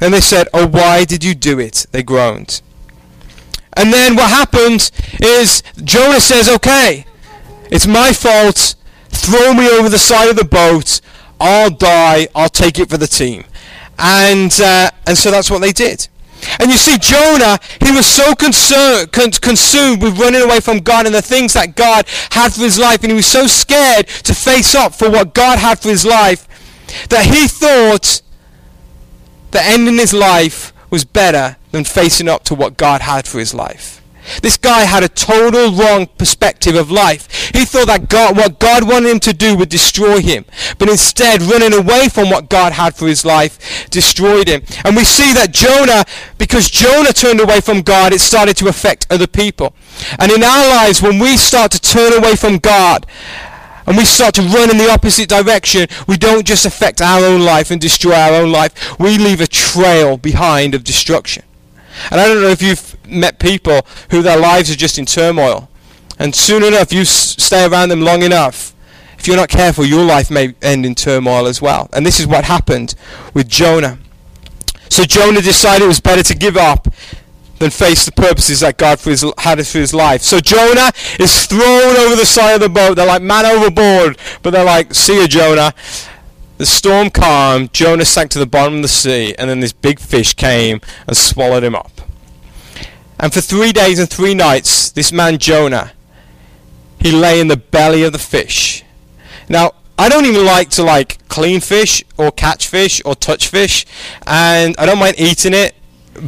And 0.00 0.14
they 0.14 0.20
said, 0.20 0.46
Oh, 0.54 0.68
why 0.68 1.04
did 1.04 1.24
you 1.24 1.34
do 1.34 1.58
it? 1.58 1.86
They 1.90 2.04
groaned. 2.04 2.62
And 3.76 3.92
then 3.92 4.16
what 4.16 4.30
happened 4.30 4.90
is 5.20 5.62
Jonah 5.82 6.20
says, 6.20 6.48
okay, 6.48 7.06
it's 7.70 7.86
my 7.86 8.12
fault. 8.12 8.76
Throw 9.08 9.54
me 9.54 9.68
over 9.68 9.88
the 9.88 9.98
side 9.98 10.28
of 10.28 10.36
the 10.36 10.44
boat. 10.44 11.00
I'll 11.40 11.70
die. 11.70 12.28
I'll 12.34 12.48
take 12.48 12.78
it 12.78 12.88
for 12.88 12.96
the 12.96 13.06
team. 13.06 13.44
And, 13.98 14.52
uh, 14.60 14.90
and 15.06 15.16
so 15.16 15.30
that's 15.30 15.50
what 15.50 15.60
they 15.60 15.72
did. 15.72 16.08
And 16.60 16.70
you 16.70 16.76
see, 16.76 16.98
Jonah, 16.98 17.58
he 17.80 17.90
was 17.90 18.06
so 18.06 18.34
concerned, 18.34 19.12
con- 19.12 19.30
consumed 19.30 20.02
with 20.02 20.18
running 20.18 20.42
away 20.42 20.60
from 20.60 20.78
God 20.78 21.06
and 21.06 21.14
the 21.14 21.22
things 21.22 21.54
that 21.54 21.74
God 21.74 22.06
had 22.30 22.52
for 22.52 22.60
his 22.60 22.78
life, 22.78 23.02
and 23.02 23.10
he 23.10 23.16
was 23.16 23.26
so 23.26 23.46
scared 23.46 24.06
to 24.06 24.34
face 24.34 24.74
up 24.74 24.94
for 24.94 25.10
what 25.10 25.34
God 25.34 25.58
had 25.58 25.78
for 25.78 25.88
his 25.88 26.04
life, 26.04 26.46
that 27.08 27.24
he 27.24 27.48
thought 27.48 28.20
that 29.52 29.64
ending 29.66 29.96
his 29.96 30.12
life 30.12 30.72
was 30.90 31.04
better 31.04 31.56
than 31.74 31.82
facing 31.82 32.28
up 32.28 32.44
to 32.44 32.54
what 32.54 32.76
God 32.76 33.00
had 33.00 33.26
for 33.26 33.40
his 33.40 33.52
life. 33.52 34.00
This 34.42 34.56
guy 34.56 34.82
had 34.82 35.02
a 35.02 35.08
total 35.08 35.72
wrong 35.72 36.06
perspective 36.06 36.76
of 36.76 36.88
life. 36.88 37.50
He 37.52 37.64
thought 37.64 37.88
that 37.88 38.08
God, 38.08 38.36
what 38.36 38.60
God 38.60 38.88
wanted 38.88 39.10
him 39.10 39.20
to 39.20 39.34
do 39.34 39.56
would 39.56 39.68
destroy 39.68 40.20
him. 40.20 40.44
But 40.78 40.88
instead, 40.88 41.42
running 41.42 41.74
away 41.74 42.08
from 42.08 42.30
what 42.30 42.48
God 42.48 42.72
had 42.72 42.94
for 42.94 43.08
his 43.08 43.24
life 43.24 43.90
destroyed 43.90 44.46
him. 44.46 44.62
And 44.84 44.94
we 44.94 45.02
see 45.02 45.34
that 45.34 45.52
Jonah, 45.52 46.04
because 46.38 46.70
Jonah 46.70 47.12
turned 47.12 47.40
away 47.40 47.60
from 47.60 47.82
God, 47.82 48.12
it 48.12 48.20
started 48.20 48.56
to 48.58 48.68
affect 48.68 49.08
other 49.10 49.26
people. 49.26 49.74
And 50.20 50.30
in 50.30 50.44
our 50.44 50.68
lives, 50.68 51.02
when 51.02 51.18
we 51.18 51.36
start 51.36 51.72
to 51.72 51.80
turn 51.80 52.12
away 52.14 52.36
from 52.36 52.58
God, 52.58 53.04
and 53.86 53.96
we 53.96 54.04
start 54.04 54.34
to 54.36 54.42
run 54.42 54.70
in 54.70 54.78
the 54.78 54.90
opposite 54.90 55.28
direction, 55.28 55.88
we 56.06 56.16
don't 56.16 56.46
just 56.46 56.64
affect 56.64 57.02
our 57.02 57.22
own 57.22 57.42
life 57.42 57.70
and 57.70 57.80
destroy 57.80 58.14
our 58.14 58.40
own 58.40 58.52
life. 58.52 58.98
We 58.98 59.18
leave 59.18 59.40
a 59.42 59.46
trail 59.46 60.16
behind 60.16 60.74
of 60.74 60.84
destruction. 60.84 61.42
And 62.10 62.20
I 62.20 62.26
don't 62.26 62.42
know 62.42 62.48
if 62.48 62.62
you've 62.62 62.96
met 63.08 63.38
people 63.38 63.86
who 64.10 64.22
their 64.22 64.38
lives 64.38 64.70
are 64.70 64.76
just 64.76 64.98
in 64.98 65.06
turmoil. 65.06 65.68
And 66.18 66.34
soon 66.34 66.62
enough, 66.62 66.92
you 66.92 67.02
s- 67.02 67.36
stay 67.42 67.66
around 67.66 67.88
them 67.88 68.00
long 68.00 68.22
enough. 68.22 68.74
If 69.18 69.26
you're 69.26 69.36
not 69.36 69.48
careful, 69.48 69.84
your 69.84 70.04
life 70.04 70.30
may 70.30 70.54
end 70.62 70.84
in 70.84 70.94
turmoil 70.94 71.46
as 71.46 71.62
well. 71.62 71.88
And 71.92 72.04
this 72.04 72.20
is 72.20 72.26
what 72.26 72.44
happened 72.44 72.94
with 73.32 73.48
Jonah. 73.48 73.98
So 74.90 75.04
Jonah 75.04 75.40
decided 75.40 75.84
it 75.84 75.88
was 75.88 76.00
better 76.00 76.22
to 76.22 76.34
give 76.34 76.56
up 76.56 76.88
than 77.58 77.70
face 77.70 78.04
the 78.04 78.12
purposes 78.12 78.60
that 78.60 78.76
God 78.76 79.00
for 79.00 79.10
his, 79.10 79.24
had 79.38 79.66
for 79.66 79.78
his 79.78 79.94
life. 79.94 80.22
So 80.22 80.40
Jonah 80.40 80.92
is 81.18 81.46
thrown 81.46 81.96
over 81.96 82.16
the 82.16 82.26
side 82.26 82.54
of 82.54 82.60
the 82.60 82.68
boat. 82.68 82.94
They're 82.94 83.06
like, 83.06 83.22
man 83.22 83.46
overboard. 83.46 84.18
But 84.42 84.50
they're 84.50 84.64
like, 84.64 84.94
see 84.94 85.20
you, 85.20 85.28
Jonah. 85.28 85.72
The 86.56 86.66
storm 86.66 87.10
calmed. 87.10 87.72
Jonah 87.72 88.04
sank 88.04 88.30
to 88.32 88.38
the 88.38 88.46
bottom 88.46 88.76
of 88.76 88.82
the 88.82 88.88
sea. 88.88 89.34
And 89.38 89.50
then 89.50 89.60
this 89.60 89.72
big 89.72 89.98
fish 89.98 90.34
came 90.34 90.80
and 91.06 91.16
swallowed 91.16 91.64
him 91.64 91.74
up. 91.74 91.90
And 93.18 93.32
for 93.32 93.40
three 93.40 93.72
days 93.72 93.98
and 93.98 94.08
three 94.08 94.34
nights, 94.34 94.90
this 94.90 95.12
man 95.12 95.38
Jonah, 95.38 95.92
he 97.00 97.12
lay 97.12 97.40
in 97.40 97.48
the 97.48 97.56
belly 97.56 98.02
of 98.02 98.12
the 98.12 98.18
fish. 98.18 98.82
Now, 99.48 99.72
I 99.98 100.08
don't 100.08 100.26
even 100.26 100.44
like 100.44 100.70
to 100.70 100.82
like 100.82 101.26
clean 101.28 101.60
fish 101.60 102.02
or 102.18 102.32
catch 102.32 102.66
fish 102.66 103.00
or 103.04 103.14
touch 103.14 103.48
fish, 103.48 103.86
and 104.26 104.74
I 104.78 104.86
don't 104.86 104.98
mind 104.98 105.16
eating 105.18 105.54
it, 105.54 105.74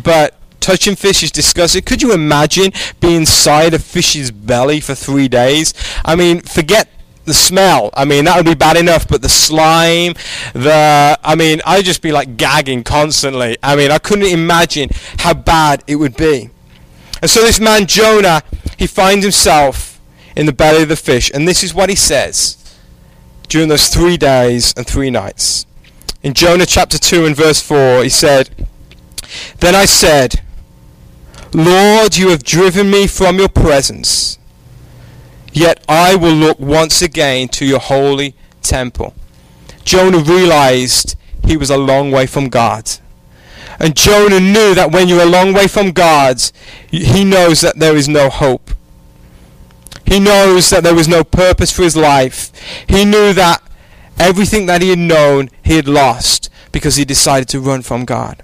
but 0.04 0.34
touching 0.60 0.96
fish 0.96 1.22
is 1.22 1.32
disgusting. 1.32 1.82
Could 1.82 2.02
you 2.02 2.12
imagine 2.12 2.72
being 3.00 3.16
inside 3.16 3.74
a 3.74 3.78
fish's 3.78 4.30
belly 4.30 4.80
for 4.80 4.94
three 4.94 5.28
days? 5.28 5.74
I 6.04 6.14
mean, 6.14 6.42
forget 6.42 6.88
the 7.26 7.34
smell. 7.34 7.90
I 7.94 8.04
mean, 8.04 8.24
that 8.24 8.36
would 8.36 8.46
be 8.46 8.54
bad 8.54 8.76
enough, 8.76 9.06
but 9.06 9.22
the 9.22 9.28
slime, 9.28 10.14
the 10.54 11.18
I 11.22 11.34
mean, 11.34 11.60
I'd 11.66 11.84
just 11.84 12.02
be 12.02 12.12
like 12.12 12.36
gagging 12.36 12.84
constantly. 12.84 13.58
I 13.62 13.76
mean, 13.76 13.90
I 13.90 13.98
couldn't 13.98 14.26
imagine 14.26 14.90
how 15.18 15.34
bad 15.34 15.84
it 15.86 15.96
would 15.96 16.16
be. 16.16 16.50
And 17.20 17.30
so 17.30 17.42
this 17.42 17.60
man 17.60 17.86
Jonah, 17.86 18.42
he 18.78 18.86
finds 18.86 19.24
himself 19.24 20.00
in 20.36 20.46
the 20.46 20.52
belly 20.52 20.82
of 20.82 20.88
the 20.88 20.96
fish, 20.96 21.30
and 21.34 21.46
this 21.46 21.62
is 21.62 21.74
what 21.74 21.88
he 21.88 21.96
says 21.96 22.56
during 23.48 23.68
those 23.68 23.88
three 23.88 24.16
days 24.16 24.74
and 24.76 24.86
three 24.86 25.10
nights. 25.10 25.66
In 26.22 26.34
Jonah 26.34 26.66
chapter 26.66 26.98
2 26.98 27.24
and 27.24 27.36
verse 27.36 27.60
4, 27.60 28.02
he 28.02 28.08
said, 28.08 28.50
Then 29.60 29.74
I 29.74 29.84
said, 29.84 30.42
Lord, 31.52 32.16
you 32.16 32.30
have 32.30 32.42
driven 32.42 32.90
me 32.90 33.06
from 33.06 33.38
your 33.38 33.48
presence, 33.48 34.38
yet 35.56 35.82
I 35.88 36.14
will 36.14 36.34
look 36.34 36.60
once 36.60 37.00
again 37.00 37.48
to 37.48 37.64
your 37.64 37.80
holy 37.80 38.34
temple. 38.60 39.14
Jonah 39.84 40.18
realized 40.18 41.16
he 41.44 41.56
was 41.56 41.70
a 41.70 41.78
long 41.78 42.10
way 42.10 42.26
from 42.26 42.48
God. 42.48 42.90
And 43.80 43.96
Jonah 43.96 44.40
knew 44.40 44.74
that 44.74 44.92
when 44.92 45.08
you're 45.08 45.22
a 45.22 45.26
long 45.26 45.54
way 45.54 45.66
from 45.66 45.92
God, 45.92 46.42
he 46.90 47.24
knows 47.24 47.62
that 47.62 47.78
there 47.78 47.96
is 47.96 48.08
no 48.08 48.28
hope. 48.28 48.70
He 50.04 50.20
knows 50.20 50.70
that 50.70 50.84
there 50.84 50.94
was 50.94 51.08
no 51.08 51.24
purpose 51.24 51.72
for 51.72 51.82
his 51.82 51.96
life. 51.96 52.52
He 52.86 53.04
knew 53.04 53.32
that 53.32 53.62
everything 54.18 54.66
that 54.66 54.82
he 54.82 54.90
had 54.90 54.98
known, 54.98 55.48
he 55.62 55.76
had 55.76 55.88
lost 55.88 56.50
because 56.70 56.96
he 56.96 57.04
decided 57.04 57.48
to 57.48 57.60
run 57.60 57.82
from 57.82 58.04
God. 58.04 58.42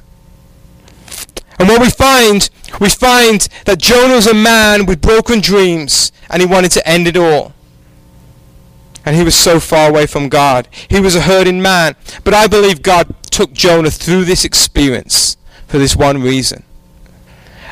And 1.59 1.68
what 1.68 1.80
we 1.80 1.90
find, 1.90 2.49
we 2.80 2.88
find 2.88 3.49
that 3.66 3.78
Jonah 3.78 4.14
was 4.14 4.26
a 4.26 4.35
man 4.35 4.87
with 4.87 5.00
broken 5.00 5.40
dreams 5.40 6.12
and 6.30 6.40
he 6.40 6.47
wanted 6.47 6.71
to 6.73 6.88
end 6.88 7.06
it 7.06 7.16
all. 7.16 7.52
And 9.04 9.16
he 9.16 9.23
was 9.23 9.35
so 9.35 9.61
far 9.61 9.90
away 9.90 10.06
from 10.06 10.28
God. 10.28 10.68
He 10.88 11.00
was 11.00 11.16
a 11.16 11.23
hurting 11.23 11.61
man. 11.61 11.97
But 12.25 12.35
I 12.35 12.47
believe 12.47 12.82
God 12.82 13.14
took 13.30 13.52
Jonah 13.52 13.90
through 13.90 14.25
this 14.25 14.44
experience 14.44 15.37
for 15.66 15.78
this 15.78 15.97
one 15.97 16.23
reason. 16.23 16.62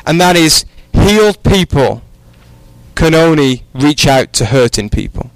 And 0.05 0.19
that 0.19 0.35
is, 0.35 0.65
healed 0.93 1.41
people 1.43 2.01
can 2.95 3.15
only 3.15 3.63
reach 3.73 4.07
out 4.07 4.33
to 4.33 4.45
hurting 4.45 4.89
people. 4.89 5.31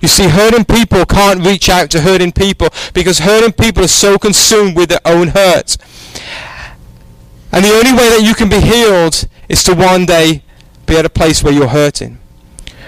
You 0.00 0.08
see, 0.08 0.28
hurting 0.28 0.64
people 0.64 1.04
can't 1.04 1.44
reach 1.44 1.68
out 1.68 1.90
to 1.90 2.00
hurting 2.00 2.32
people 2.32 2.68
because 2.94 3.18
hurting 3.18 3.52
people 3.52 3.84
are 3.84 3.88
so 3.88 4.16
consumed 4.18 4.76
with 4.76 4.88
their 4.88 5.00
own 5.04 5.28
hurt. 5.28 5.76
And 7.52 7.64
the 7.64 7.70
only 7.70 7.92
way 7.92 8.08
that 8.10 8.22
you 8.22 8.34
can 8.34 8.48
be 8.48 8.60
healed 8.60 9.26
is 9.48 9.62
to 9.64 9.74
one 9.74 10.06
day 10.06 10.42
be 10.86 10.96
at 10.96 11.04
a 11.04 11.10
place 11.10 11.42
where 11.42 11.52
you're 11.52 11.68
hurting. 11.68 12.18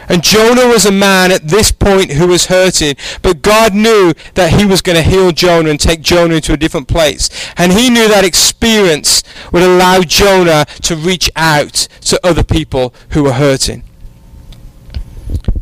And 0.09 0.23
Jonah 0.23 0.67
was 0.67 0.85
a 0.85 0.93
man 0.93 1.33
at 1.33 1.49
this 1.49 1.73
point 1.73 2.13
who 2.13 2.27
was 2.27 2.47
hurting, 2.47 2.97
but 3.23 3.41
God 3.41 3.75
knew 3.75 4.13
that 4.35 4.53
he 4.53 4.67
was 4.67 4.83
going 4.83 4.97
to 4.97 5.03
heal 5.03 5.33
Jonah 5.33 5.71
and 5.71 5.81
take 5.81 6.03
Jonah 6.03 6.35
into 6.35 6.53
a 6.53 6.57
different 6.57 6.89
place. 6.89 7.31
And 7.57 7.73
he 7.73 7.89
knew 7.89 8.09
that 8.09 8.25
experience 8.25 9.23
would 9.53 9.63
allow 9.63 10.01
Jonah 10.01 10.67
to 10.83 10.97
reach 10.97 11.31
out 11.37 11.89
to 12.03 12.21
other 12.27 12.43
people 12.43 12.93
who 13.11 13.23
were 13.23 13.33
hurting. 13.33 13.85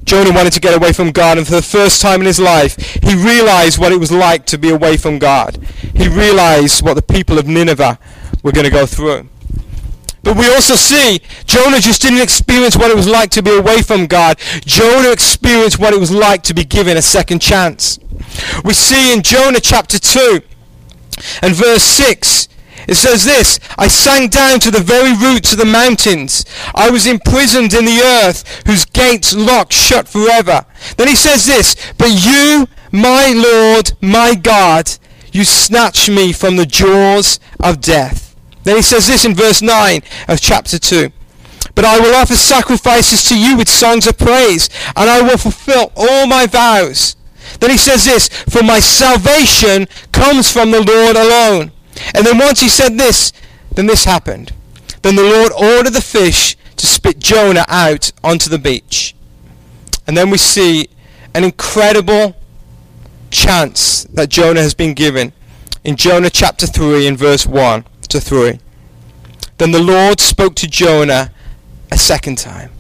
Jonah 0.05 0.33
wanted 0.33 0.53
to 0.55 0.61
get 0.61 0.77
away 0.77 0.93
from 0.93 1.13
God, 1.13 1.39
and 1.39 1.47
for 1.47 1.53
the 1.53 1.63
first 1.63 2.03
time 2.03 2.21
in 2.21 2.27
his 2.27 2.41
life, 2.41 2.77
he 3.03 3.15
realized 3.15 3.79
what 3.79 3.93
it 3.93 4.01
was 4.01 4.11
like 4.11 4.47
to 4.47 4.59
be 4.59 4.71
away 4.71 4.97
from 4.97 5.21
God. 5.21 5.57
He 5.95 6.09
realized 6.09 6.83
what 6.83 6.95
the 6.95 7.03
people 7.03 7.39
of 7.39 7.47
Nineveh 7.47 7.99
were 8.43 8.53
going 8.53 8.65
to 8.65 8.71
go 8.71 8.87
through. 8.87 9.13
it. 9.13 9.27
But 10.23 10.37
we 10.37 10.53
also 10.53 10.75
see 10.75 11.21
Jonah 11.47 11.81
just 11.81 12.03
didn't 12.03 12.21
experience 12.21 12.77
what 12.77 12.91
it 12.91 12.97
was 12.97 13.09
like 13.09 13.31
to 13.31 13.43
be 13.43 13.57
away 13.57 13.83
from 13.83 14.07
God. 14.07 14.39
Jonah 14.67 15.11
experienced 15.11 15.79
what 15.79 15.95
it 15.95 16.01
was 16.01 16.11
like 16.11 16.43
to 16.45 16.55
be 16.55 16.65
given 16.65 16.97
a 16.97 17.03
second 17.03 17.41
chance. 17.41 17.99
We 18.65 18.75
see 18.75 19.13
in 19.13 19.23
Jonah 19.23 19.61
chapter 19.61 19.99
2 19.99 20.41
and 21.43 21.55
verse 21.55 21.83
6, 21.83 22.49
it 22.89 22.95
says 22.95 23.25
this, 23.25 23.61
I 23.79 23.89
sank 23.89 24.33
down 24.33 24.59
to 24.61 24.71
the 24.71 24.81
very 24.81 25.15
roots 25.15 25.53
of 25.53 25.59
the 25.59 25.65
mountains. 25.65 26.45
I 26.75 26.91
was 26.91 27.07
imprisoned 27.07 27.73
in 27.73 27.85
the 27.85 28.01
earth, 28.01 28.67
whose 28.67 28.85
gates 28.85 29.35
locked 29.35 29.73
shut 29.73 30.09
forever. 30.09 30.65
Then 30.97 31.09
he 31.09 31.15
says 31.15 31.47
this, 31.47 31.77
But 31.99 32.11
you, 32.11 32.67
my 32.91 33.33
Lord, 33.33 33.93
my 34.01 34.35
God, 34.35 34.91
you 35.33 35.45
snatched 35.45 36.09
me 36.09 36.33
from 36.33 36.57
the 36.57 36.67
jaws 36.67 37.39
of 37.61 37.81
death. 37.81 38.30
Then 38.71 38.77
he 38.77 38.83
says 38.83 39.09
this 39.09 39.25
in 39.25 39.35
verse 39.35 39.63
9 39.63 40.01
of 40.29 40.41
chapter 40.41 40.79
2. 40.79 41.11
But 41.75 41.85
I 41.85 41.99
will 41.99 42.15
offer 42.15 42.37
sacrifices 42.37 43.25
to 43.25 43.37
you 43.37 43.57
with 43.57 43.69
songs 43.69 44.07
of 44.07 44.17
praise, 44.17 44.71
and 44.95 45.11
I 45.11 45.21
will 45.23 45.39
fulfill 45.39 45.91
all 45.97 46.29
my 46.29 46.47
vows. 46.47 47.17
Then 47.59 47.71
he 47.71 47.77
says 47.77 48.05
this, 48.05 48.29
For 48.29 48.63
my 48.63 48.79
salvation 48.79 49.89
comes 50.13 50.53
from 50.53 50.71
the 50.71 50.85
Lord 50.85 51.17
alone. 51.17 51.73
And 52.15 52.25
then 52.25 52.39
once 52.39 52.61
he 52.61 52.69
said 52.69 52.97
this, 52.97 53.33
then 53.75 53.87
this 53.87 54.05
happened. 54.05 54.53
Then 55.03 55.17
the 55.17 55.25
Lord 55.25 55.51
ordered 55.51 55.95
the 55.95 56.01
fish 56.01 56.57
to 56.77 56.87
spit 56.87 57.19
Jonah 57.19 57.65
out 57.67 58.13
onto 58.23 58.49
the 58.49 58.59
beach. 58.61 59.17
And 60.07 60.17
then 60.17 60.31
we 60.31 60.39
see 60.39 60.91
an 61.35 61.43
incredible 61.43 62.37
chance 63.33 64.05
that 64.05 64.29
Jonah 64.29 64.63
has 64.63 64.75
been 64.75 64.95
given 64.95 65.33
in 65.83 65.97
Jonah 65.97 66.31
chapter 66.31 66.69
3 66.69 67.09
and 67.09 67.19
verse 67.19 67.45
1 67.45 67.85
to 68.11 68.21
3. 68.21 68.59
Then 69.59 69.73
the 69.73 69.83
Lord 69.83 70.21
spoke 70.21 70.55
to 70.57 70.69
Jonah 70.69 71.33
a 71.91 71.99
second 71.99 72.39
time. 72.39 72.71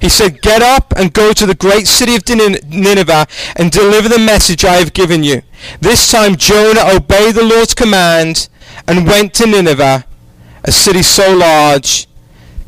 He 0.00 0.08
said, 0.08 0.42
Get 0.42 0.62
up 0.62 0.92
and 0.96 1.12
go 1.12 1.32
to 1.32 1.46
the 1.46 1.54
great 1.54 1.86
city 1.86 2.14
of 2.14 2.28
Nineveh 2.28 3.26
and 3.56 3.70
deliver 3.70 4.08
the 4.08 4.18
message 4.18 4.64
I 4.64 4.74
have 4.74 4.92
given 4.92 5.22
you. 5.22 5.42
This 5.80 6.10
time 6.10 6.36
Jonah 6.36 6.94
obeyed 6.94 7.34
the 7.34 7.44
Lord's 7.44 7.74
command 7.74 8.48
and 8.86 9.06
went 9.06 9.34
to 9.34 9.46
Nineveh, 9.46 10.04
a 10.64 10.72
city 10.72 11.02
so 11.02 11.34
large 11.34 12.06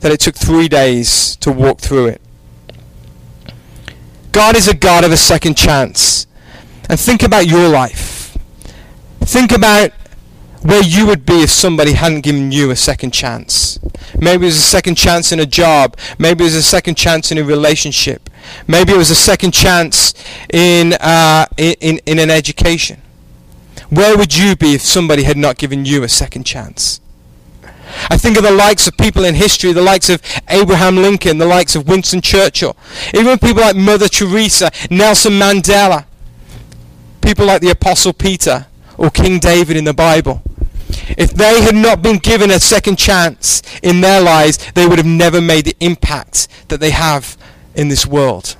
that 0.00 0.12
it 0.12 0.20
took 0.20 0.34
three 0.34 0.68
days 0.68 1.36
to 1.36 1.52
walk 1.52 1.80
through 1.80 2.06
it. 2.06 2.22
God 4.32 4.56
is 4.56 4.68
a 4.68 4.74
God 4.74 5.04
of 5.04 5.12
a 5.12 5.16
second 5.16 5.56
chance. 5.56 6.26
And 6.88 6.98
think 6.98 7.22
about 7.22 7.46
your 7.46 7.68
life. 7.68 8.36
Think 9.20 9.52
about 9.52 9.90
where 10.62 10.82
you 10.82 11.06
would 11.06 11.24
be 11.24 11.42
if 11.42 11.50
somebody 11.50 11.92
hadn't 11.92 12.22
given 12.22 12.50
you 12.50 12.70
a 12.70 12.76
second 12.76 13.12
chance. 13.12 13.78
Maybe 14.18 14.44
it 14.44 14.48
was 14.48 14.56
a 14.56 14.60
second 14.60 14.96
chance 14.96 15.32
in 15.32 15.40
a 15.40 15.46
job. 15.46 15.96
Maybe 16.18 16.44
it 16.44 16.48
was 16.48 16.54
a 16.54 16.62
second 16.62 16.96
chance 16.96 17.30
in 17.30 17.38
a 17.38 17.44
relationship. 17.44 18.28
Maybe 18.66 18.92
it 18.92 18.96
was 18.96 19.10
a 19.10 19.14
second 19.14 19.52
chance 19.52 20.14
in, 20.52 20.94
uh, 20.94 21.46
in, 21.56 21.98
in 22.06 22.18
an 22.18 22.30
education. 22.30 23.00
Where 23.90 24.16
would 24.16 24.36
you 24.36 24.56
be 24.56 24.74
if 24.74 24.82
somebody 24.82 25.22
had 25.22 25.36
not 25.36 25.58
given 25.58 25.84
you 25.84 26.02
a 26.02 26.08
second 26.08 26.44
chance? 26.44 27.00
I 28.10 28.18
think 28.18 28.36
of 28.36 28.42
the 28.42 28.50
likes 28.50 28.86
of 28.86 28.96
people 28.98 29.24
in 29.24 29.34
history, 29.34 29.72
the 29.72 29.82
likes 29.82 30.10
of 30.10 30.20
Abraham 30.48 30.96
Lincoln, 30.96 31.38
the 31.38 31.46
likes 31.46 31.74
of 31.74 31.88
Winston 31.88 32.20
Churchill, 32.20 32.76
even 33.14 33.38
people 33.38 33.62
like 33.62 33.76
Mother 33.76 34.08
Teresa, 34.08 34.70
Nelson 34.90 35.32
Mandela, 35.32 36.04
people 37.22 37.46
like 37.46 37.62
the 37.62 37.70
Apostle 37.70 38.12
Peter 38.12 38.66
or 38.98 39.10
King 39.10 39.38
David 39.38 39.76
in 39.76 39.84
the 39.84 39.94
Bible. 39.94 40.42
If 41.16 41.32
they 41.32 41.62
had 41.62 41.74
not 41.74 42.02
been 42.02 42.18
given 42.18 42.50
a 42.50 42.60
second 42.60 42.96
chance 42.96 43.62
in 43.82 44.00
their 44.00 44.20
lives, 44.20 44.58
they 44.72 44.86
would 44.86 44.98
have 44.98 45.06
never 45.06 45.40
made 45.40 45.64
the 45.64 45.76
impact 45.80 46.48
that 46.68 46.80
they 46.80 46.90
have 46.90 47.36
in 47.74 47.88
this 47.88 48.06
world. 48.06 48.56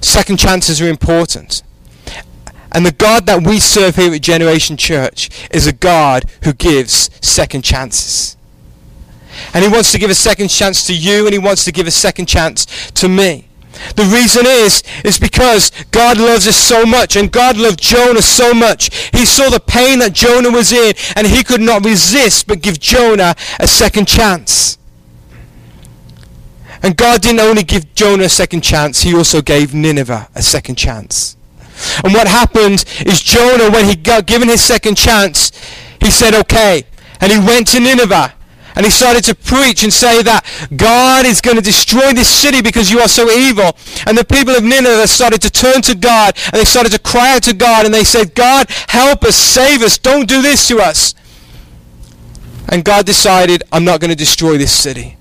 Second 0.00 0.38
chances 0.38 0.80
are 0.80 0.88
important. 0.88 1.62
And 2.72 2.84
the 2.84 2.92
God 2.92 3.26
that 3.26 3.46
we 3.46 3.58
serve 3.58 3.96
here 3.96 4.12
at 4.12 4.20
Generation 4.20 4.76
Church 4.76 5.48
is 5.50 5.66
a 5.66 5.72
God 5.72 6.24
who 6.42 6.52
gives 6.52 7.10
second 7.26 7.62
chances. 7.62 8.36
And 9.54 9.64
he 9.64 9.70
wants 9.70 9.92
to 9.92 9.98
give 9.98 10.10
a 10.10 10.14
second 10.14 10.48
chance 10.48 10.86
to 10.86 10.94
you 10.94 11.26
and 11.26 11.32
he 11.32 11.38
wants 11.38 11.64
to 11.64 11.72
give 11.72 11.86
a 11.86 11.90
second 11.90 12.26
chance 12.26 12.66
to 12.92 13.08
me. 13.08 13.45
The 13.94 14.04
reason 14.04 14.46
is, 14.46 14.82
is 15.04 15.18
because 15.18 15.70
God 15.90 16.18
loves 16.18 16.46
us 16.46 16.56
so 16.56 16.84
much 16.84 17.16
and 17.16 17.30
God 17.30 17.56
loved 17.56 17.80
Jonah 17.80 18.22
so 18.22 18.54
much. 18.54 19.10
He 19.12 19.24
saw 19.24 19.48
the 19.50 19.60
pain 19.60 19.98
that 20.00 20.12
Jonah 20.12 20.50
was 20.50 20.72
in 20.72 20.94
and 21.14 21.26
he 21.26 21.42
could 21.42 21.60
not 21.60 21.84
resist 21.84 22.46
but 22.46 22.62
give 22.62 22.78
Jonah 22.78 23.34
a 23.60 23.66
second 23.66 24.06
chance. 24.08 24.78
And 26.82 26.96
God 26.96 27.20
didn't 27.22 27.40
only 27.40 27.62
give 27.62 27.94
Jonah 27.94 28.24
a 28.24 28.28
second 28.28 28.62
chance, 28.62 29.02
he 29.02 29.14
also 29.14 29.42
gave 29.42 29.74
Nineveh 29.74 30.28
a 30.34 30.42
second 30.42 30.76
chance. 30.76 31.36
And 32.04 32.12
what 32.12 32.26
happened 32.26 32.84
is 33.04 33.20
Jonah, 33.20 33.70
when 33.70 33.84
he 33.86 33.96
got 33.96 34.26
given 34.26 34.48
his 34.48 34.62
second 34.62 34.96
chance, 34.96 35.52
he 36.00 36.10
said, 36.10 36.34
okay. 36.34 36.84
And 37.20 37.32
he 37.32 37.38
went 37.38 37.66
to 37.68 37.80
Nineveh 37.80 38.35
and 38.76 38.84
he 38.84 38.90
started 38.90 39.24
to 39.24 39.34
preach 39.34 39.82
and 39.82 39.92
say 39.92 40.22
that 40.22 40.44
God 40.76 41.24
is 41.24 41.40
going 41.40 41.56
to 41.56 41.62
destroy 41.62 42.12
this 42.12 42.28
city 42.28 42.60
because 42.60 42.90
you 42.90 43.00
are 43.00 43.08
so 43.08 43.30
evil. 43.30 43.74
And 44.06 44.16
the 44.16 44.24
people 44.24 44.54
of 44.54 44.62
Nineveh 44.62 45.06
started 45.08 45.40
to 45.42 45.50
turn 45.50 45.80
to 45.82 45.94
God 45.94 46.36
and 46.52 46.60
they 46.60 46.64
started 46.64 46.92
to 46.92 46.98
cry 46.98 47.34
out 47.34 47.42
to 47.44 47.54
God 47.54 47.86
and 47.86 47.94
they 47.94 48.04
said, 48.04 48.34
God, 48.34 48.66
help 48.88 49.24
us, 49.24 49.34
save 49.34 49.82
us, 49.82 49.96
don't 49.96 50.28
do 50.28 50.42
this 50.42 50.68
to 50.68 50.78
us. 50.78 51.14
And 52.68 52.84
God 52.84 53.06
decided, 53.06 53.62
I'm 53.72 53.84
not 53.84 54.00
going 54.00 54.10
to 54.10 54.16
destroy 54.16 54.58
this 54.58 54.72
city. 54.72 55.16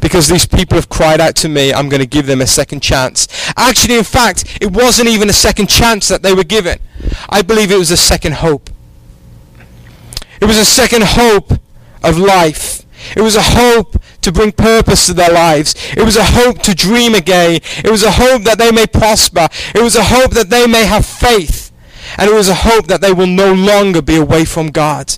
Because 0.00 0.28
these 0.28 0.46
people 0.46 0.76
have 0.76 0.88
cried 0.88 1.20
out 1.20 1.34
to 1.36 1.48
me, 1.48 1.72
I'm 1.72 1.88
going 1.88 2.00
to 2.00 2.06
give 2.06 2.26
them 2.26 2.40
a 2.40 2.46
second 2.46 2.80
chance. 2.80 3.28
Actually, 3.56 3.98
in 3.98 4.04
fact, 4.04 4.58
it 4.62 4.72
wasn't 4.72 5.08
even 5.08 5.28
a 5.28 5.32
second 5.32 5.68
chance 5.68 6.08
that 6.08 6.22
they 6.22 6.32
were 6.32 6.44
given. 6.44 6.78
I 7.28 7.42
believe 7.42 7.70
it 7.70 7.78
was 7.78 7.90
a 7.90 7.96
second 7.96 8.34
hope. 8.34 8.70
It 10.40 10.44
was 10.44 10.56
a 10.56 10.64
second 10.64 11.02
hope 11.04 11.52
of 12.02 12.18
life. 12.18 12.77
It 13.16 13.22
was 13.22 13.36
a 13.36 13.42
hope 13.42 14.00
to 14.22 14.32
bring 14.32 14.52
purpose 14.52 15.06
to 15.06 15.14
their 15.14 15.32
lives. 15.32 15.74
It 15.96 16.04
was 16.04 16.16
a 16.16 16.24
hope 16.24 16.62
to 16.62 16.74
dream 16.74 17.14
again. 17.14 17.60
It 17.84 17.90
was 17.90 18.02
a 18.02 18.10
hope 18.10 18.42
that 18.42 18.58
they 18.58 18.72
may 18.72 18.86
prosper. 18.86 19.48
It 19.74 19.82
was 19.82 19.96
a 19.96 20.04
hope 20.04 20.32
that 20.32 20.50
they 20.50 20.66
may 20.66 20.84
have 20.84 21.06
faith. 21.06 21.72
And 22.16 22.30
it 22.30 22.34
was 22.34 22.48
a 22.48 22.54
hope 22.54 22.86
that 22.86 23.00
they 23.00 23.12
will 23.12 23.26
no 23.26 23.52
longer 23.52 24.02
be 24.02 24.16
away 24.16 24.44
from 24.44 24.68
God. 24.68 25.14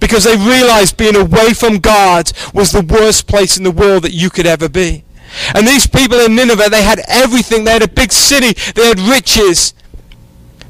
Because 0.00 0.24
they 0.24 0.36
realized 0.36 0.96
being 0.96 1.16
away 1.16 1.54
from 1.54 1.78
God 1.78 2.32
was 2.54 2.72
the 2.72 2.82
worst 2.82 3.26
place 3.26 3.56
in 3.56 3.64
the 3.64 3.70
world 3.70 4.04
that 4.04 4.12
you 4.12 4.30
could 4.30 4.46
ever 4.46 4.68
be. 4.68 5.04
And 5.54 5.66
these 5.66 5.86
people 5.86 6.18
in 6.18 6.34
Nineveh, 6.34 6.70
they 6.70 6.82
had 6.82 7.00
everything. 7.08 7.64
They 7.64 7.72
had 7.72 7.82
a 7.82 7.88
big 7.88 8.12
city. 8.12 8.52
They 8.72 8.86
had 8.86 8.98
riches. 8.98 9.74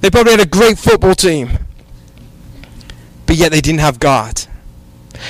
They 0.01 0.11
probably 0.11 0.33
had 0.33 0.40
a 0.40 0.46
great 0.46 0.79
football 0.79 1.14
team. 1.14 1.59
But 3.27 3.37
yet 3.37 3.53
they 3.53 3.61
didn't 3.61 3.81
have 3.81 3.99
God. 3.99 4.46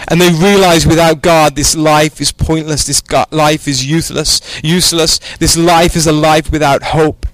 And 0.09 0.21
they 0.21 0.31
realize 0.31 0.87
without 0.87 1.23
God 1.23 1.57
this 1.57 1.77
life 1.77 2.21
is 2.21 2.33
pointless, 2.33 2.87
this 2.87 3.03
life 3.31 3.67
is 3.67 3.87
useless, 3.87 4.41
useless. 4.63 5.21
This 5.39 5.57
life 5.57 5.97
is 5.97 6.07
a 6.07 6.13
life 6.13 6.51
without 6.51 6.83
hope. 6.83 7.27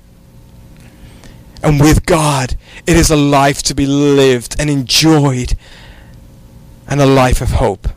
And 1.63 1.81
with 1.81 2.07
God, 2.07 2.57
it 2.87 2.97
is 2.97 3.11
a 3.11 3.17
life 3.17 3.63
to 3.65 3.75
be 3.75 3.87
lived 3.87 4.57
and 4.59 4.71
enjoyed 4.71 5.55
and 6.87 7.01
a 7.01 7.07
life 7.07 7.41
of 7.41 7.51
hope. 7.51 7.89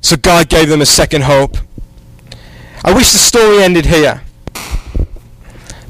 So 0.00 0.16
God 0.16 0.48
gave 0.48 0.68
them 0.68 0.80
a 0.80 0.86
second 0.86 1.22
hope. 1.22 1.56
I 2.84 2.92
wish 2.92 3.12
the 3.12 3.18
story 3.18 3.62
ended 3.62 3.86
here, 3.86 4.22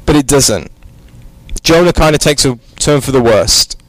but 0.05 0.15
it 0.15 0.27
doesn't. 0.27 0.71
Jonah 1.63 1.93
kind 1.93 2.13
of 2.13 2.21
takes 2.21 2.45
a 2.45 2.59
turn 2.77 3.01
for 3.01 3.11
the 3.11 3.21
worst. 3.21 3.81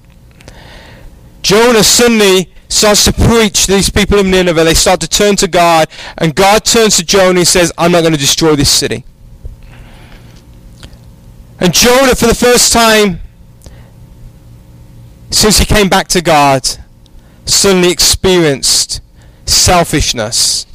Jonah 1.44 1.84
suddenly 1.84 2.50
starts 2.70 3.04
to 3.04 3.12
preach 3.12 3.66
to 3.66 3.72
these 3.72 3.90
people 3.90 4.18
of 4.18 4.24
Nineveh. 4.24 4.64
They 4.64 4.72
start 4.72 4.98
to 5.02 5.08
turn 5.08 5.36
to 5.36 5.46
God, 5.46 5.88
and 6.16 6.34
God 6.34 6.64
turns 6.64 6.96
to 6.96 7.04
Jonah 7.04 7.40
and 7.40 7.46
says, 7.46 7.70
I'm 7.76 7.92
not 7.92 8.00
going 8.00 8.14
to 8.14 8.18
destroy 8.18 8.56
this 8.56 8.70
city. 8.70 9.04
And 11.60 11.74
Jonah, 11.74 12.14
for 12.14 12.26
the 12.26 12.34
first 12.34 12.72
time 12.72 13.20
since 15.30 15.58
he 15.58 15.66
came 15.66 15.90
back 15.90 16.08
to 16.08 16.22
God, 16.22 16.66
suddenly 17.44 17.90
experienced 17.90 19.02
selfishness 19.44 20.66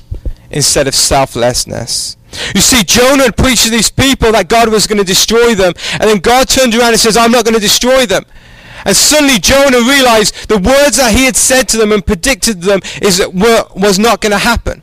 instead 0.52 0.88
of 0.88 0.94
selflessness. 0.94 2.16
You 2.54 2.62
see, 2.62 2.84
Jonah 2.84 3.32
preached 3.32 3.64
to 3.64 3.72
these 3.72 3.90
people 3.90 4.34
that 4.34 4.50
God 4.50 4.70
was 4.70 4.86
going 4.86 5.00
to 5.00 5.04
destroy 5.04 5.56
them, 5.56 5.74
and 5.94 6.04
then 6.04 6.20
God 6.20 6.48
turned 6.48 6.76
around 6.76 6.90
and 6.90 7.00
says, 7.00 7.18
I'm 7.18 7.32
not 7.32 7.44
going 7.44 7.56
to 7.56 7.60
destroy 7.60 8.06
them. 8.06 8.24
And 8.86 8.96
suddenly 8.96 9.40
Jonah 9.40 9.80
realized 9.80 10.48
the 10.48 10.58
words 10.58 10.98
that 10.98 11.14
he 11.16 11.26
had 11.26 11.36
said 11.36 11.68
to 11.70 11.78
them 11.78 11.92
and 11.92 12.06
predicted 12.06 12.62
them 12.62 12.80
is 13.02 13.20
were, 13.20 13.66
was 13.76 14.00
not 14.00 14.22
going 14.22 14.32
to 14.32 14.38
happen. 14.38 14.82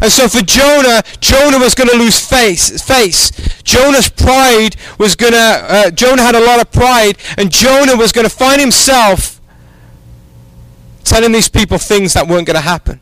And 0.00 0.12
so 0.12 0.28
for 0.28 0.42
Jonah, 0.42 1.02
Jonah 1.20 1.58
was 1.58 1.74
going 1.74 1.88
to 1.88 1.96
lose 1.96 2.18
face. 2.24 2.82
Face. 2.82 3.30
Jonah's 3.62 4.08
pride 4.08 4.76
was 4.98 5.16
going 5.16 5.32
to. 5.32 5.38
Uh, 5.38 5.90
Jonah 5.90 6.22
had 6.22 6.34
a 6.34 6.44
lot 6.44 6.60
of 6.60 6.70
pride, 6.70 7.18
and 7.36 7.50
Jonah 7.50 7.96
was 7.96 8.12
going 8.12 8.26
to 8.28 8.34
find 8.34 8.60
himself 8.60 9.40
telling 11.04 11.32
these 11.32 11.48
people 11.48 11.78
things 11.78 12.12
that 12.12 12.28
weren't 12.28 12.46
going 12.46 12.56
to 12.56 12.60
happen. 12.60 13.00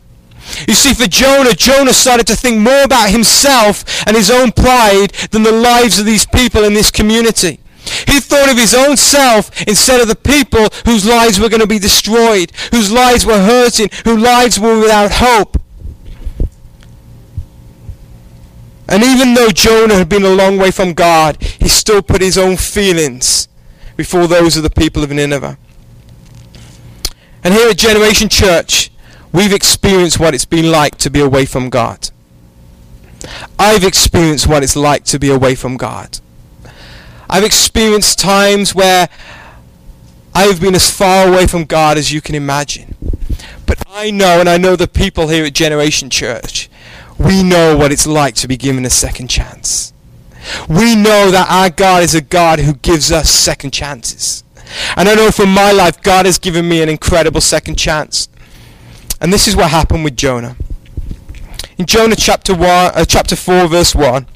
You 0.68 0.74
see, 0.74 0.94
for 0.94 1.08
Jonah, 1.08 1.54
Jonah 1.54 1.92
started 1.92 2.26
to 2.28 2.36
think 2.36 2.58
more 2.58 2.84
about 2.84 3.10
himself 3.10 4.06
and 4.06 4.16
his 4.16 4.30
own 4.30 4.52
pride 4.52 5.08
than 5.32 5.42
the 5.42 5.52
lives 5.52 5.98
of 5.98 6.06
these 6.06 6.24
people 6.24 6.62
in 6.62 6.72
this 6.72 6.90
community. 6.90 7.58
He 8.06 8.20
thought 8.20 8.50
of 8.50 8.58
his 8.58 8.74
own 8.74 8.96
self 8.96 9.50
instead 9.62 10.00
of 10.00 10.08
the 10.08 10.16
people 10.16 10.66
whose 10.84 11.06
lives 11.06 11.38
were 11.38 11.48
going 11.48 11.60
to 11.60 11.66
be 11.66 11.78
destroyed, 11.78 12.52
whose 12.70 12.90
lives 12.90 13.24
were 13.24 13.38
hurting, 13.38 13.88
whose 14.04 14.22
lives 14.22 14.58
were 14.58 14.78
without 14.78 15.12
hope. 15.12 15.60
And 18.88 19.02
even 19.02 19.34
though 19.34 19.50
Jonah 19.50 19.94
had 19.94 20.08
been 20.08 20.24
a 20.24 20.34
long 20.34 20.58
way 20.58 20.70
from 20.70 20.94
God, 20.94 21.42
he 21.42 21.68
still 21.68 22.02
put 22.02 22.20
his 22.20 22.38
own 22.38 22.56
feelings 22.56 23.48
before 23.96 24.26
those 24.26 24.56
of 24.56 24.62
the 24.62 24.70
people 24.70 25.02
of 25.02 25.10
Nineveh. 25.10 25.58
And 27.42 27.54
here 27.54 27.70
at 27.70 27.78
Generation 27.78 28.28
Church, 28.28 28.90
we've 29.32 29.52
experienced 29.52 30.20
what 30.20 30.34
it's 30.34 30.44
been 30.44 30.70
like 30.70 30.96
to 30.98 31.10
be 31.10 31.20
away 31.20 31.46
from 31.46 31.68
God. 31.68 32.10
I've 33.58 33.84
experienced 33.84 34.46
what 34.46 34.62
it's 34.62 34.76
like 34.76 35.04
to 35.04 35.18
be 35.18 35.30
away 35.30 35.54
from 35.54 35.76
God. 35.76 36.20
I've 37.28 37.44
experienced 37.44 38.18
times 38.18 38.74
where 38.74 39.08
I've 40.34 40.60
been 40.60 40.74
as 40.74 40.90
far 40.90 41.28
away 41.28 41.46
from 41.46 41.64
God 41.64 41.98
as 41.98 42.12
you 42.12 42.20
can 42.20 42.34
imagine. 42.34 42.94
But 43.66 43.82
I 43.88 44.10
know, 44.10 44.40
and 44.40 44.48
I 44.48 44.58
know 44.58 44.76
the 44.76 44.86
people 44.86 45.28
here 45.28 45.44
at 45.44 45.54
Generation 45.54 46.10
Church, 46.10 46.68
we 47.18 47.42
know 47.42 47.76
what 47.76 47.92
it's 47.92 48.06
like 48.06 48.34
to 48.36 48.48
be 48.48 48.56
given 48.56 48.84
a 48.84 48.90
second 48.90 49.28
chance. 49.28 49.92
We 50.68 50.94
know 50.94 51.30
that 51.30 51.48
our 51.50 51.70
God 51.70 52.02
is 52.02 52.14
a 52.14 52.20
God 52.20 52.60
who 52.60 52.74
gives 52.74 53.10
us 53.10 53.28
second 53.28 53.72
chances. 53.72 54.44
And 54.96 55.08
I 55.08 55.14
know 55.14 55.30
from 55.30 55.52
my 55.52 55.72
life, 55.72 56.02
God 56.02 56.26
has 56.26 56.38
given 56.38 56.68
me 56.68 56.82
an 56.82 56.88
incredible 56.88 57.40
second 57.40 57.76
chance. 57.76 58.28
And 59.20 59.32
this 59.32 59.48
is 59.48 59.56
what 59.56 59.70
happened 59.70 60.04
with 60.04 60.16
Jonah. 60.16 60.56
In 61.78 61.86
Jonah 61.86 62.16
chapter 62.16 62.54
one, 62.54 62.92
uh, 62.94 63.04
chapter 63.04 63.36
four, 63.36 63.66
verse 63.68 63.94
one, 63.94 64.26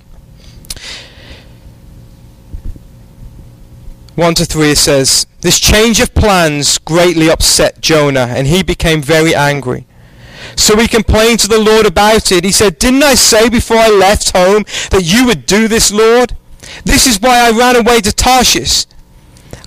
1 4.16 4.35
to 4.35 4.44
3 4.44 4.70
it 4.70 4.79
says, 4.79 5.27
This 5.40 5.61
change 5.61 6.01
of 6.01 6.14
plans 6.14 6.79
greatly 6.79 7.31
upset 7.31 7.81
Jonah, 7.81 8.27
and 8.29 8.46
he 8.46 8.62
became 8.62 9.03
very 9.03 9.35
angry. 9.35 9.87
So 10.57 10.77
he 10.77 10.88
complained 10.88 11.38
to 11.40 11.49
the 11.49 11.61
Lord 11.61 11.87
about 11.87 12.33
it. 12.33 12.44
He 12.44 12.53
said, 12.53 12.79
Didn't 12.79 13.03
I 13.03 13.14
say 13.14 13.49
before 13.49 13.77
I 13.77 13.88
left 13.88 14.37
home 14.37 14.64
that 14.90 15.03
you 15.05 15.27
would 15.27 15.46
do 15.46 15.68
this, 15.68 15.92
Lord? 15.92 16.35
This 16.85 17.07
is 17.07 17.20
why 17.20 17.46
I 17.46 17.51
ran 17.51 17.77
away 17.77 18.01
to 18.01 18.12
Tarshish. 18.12 18.87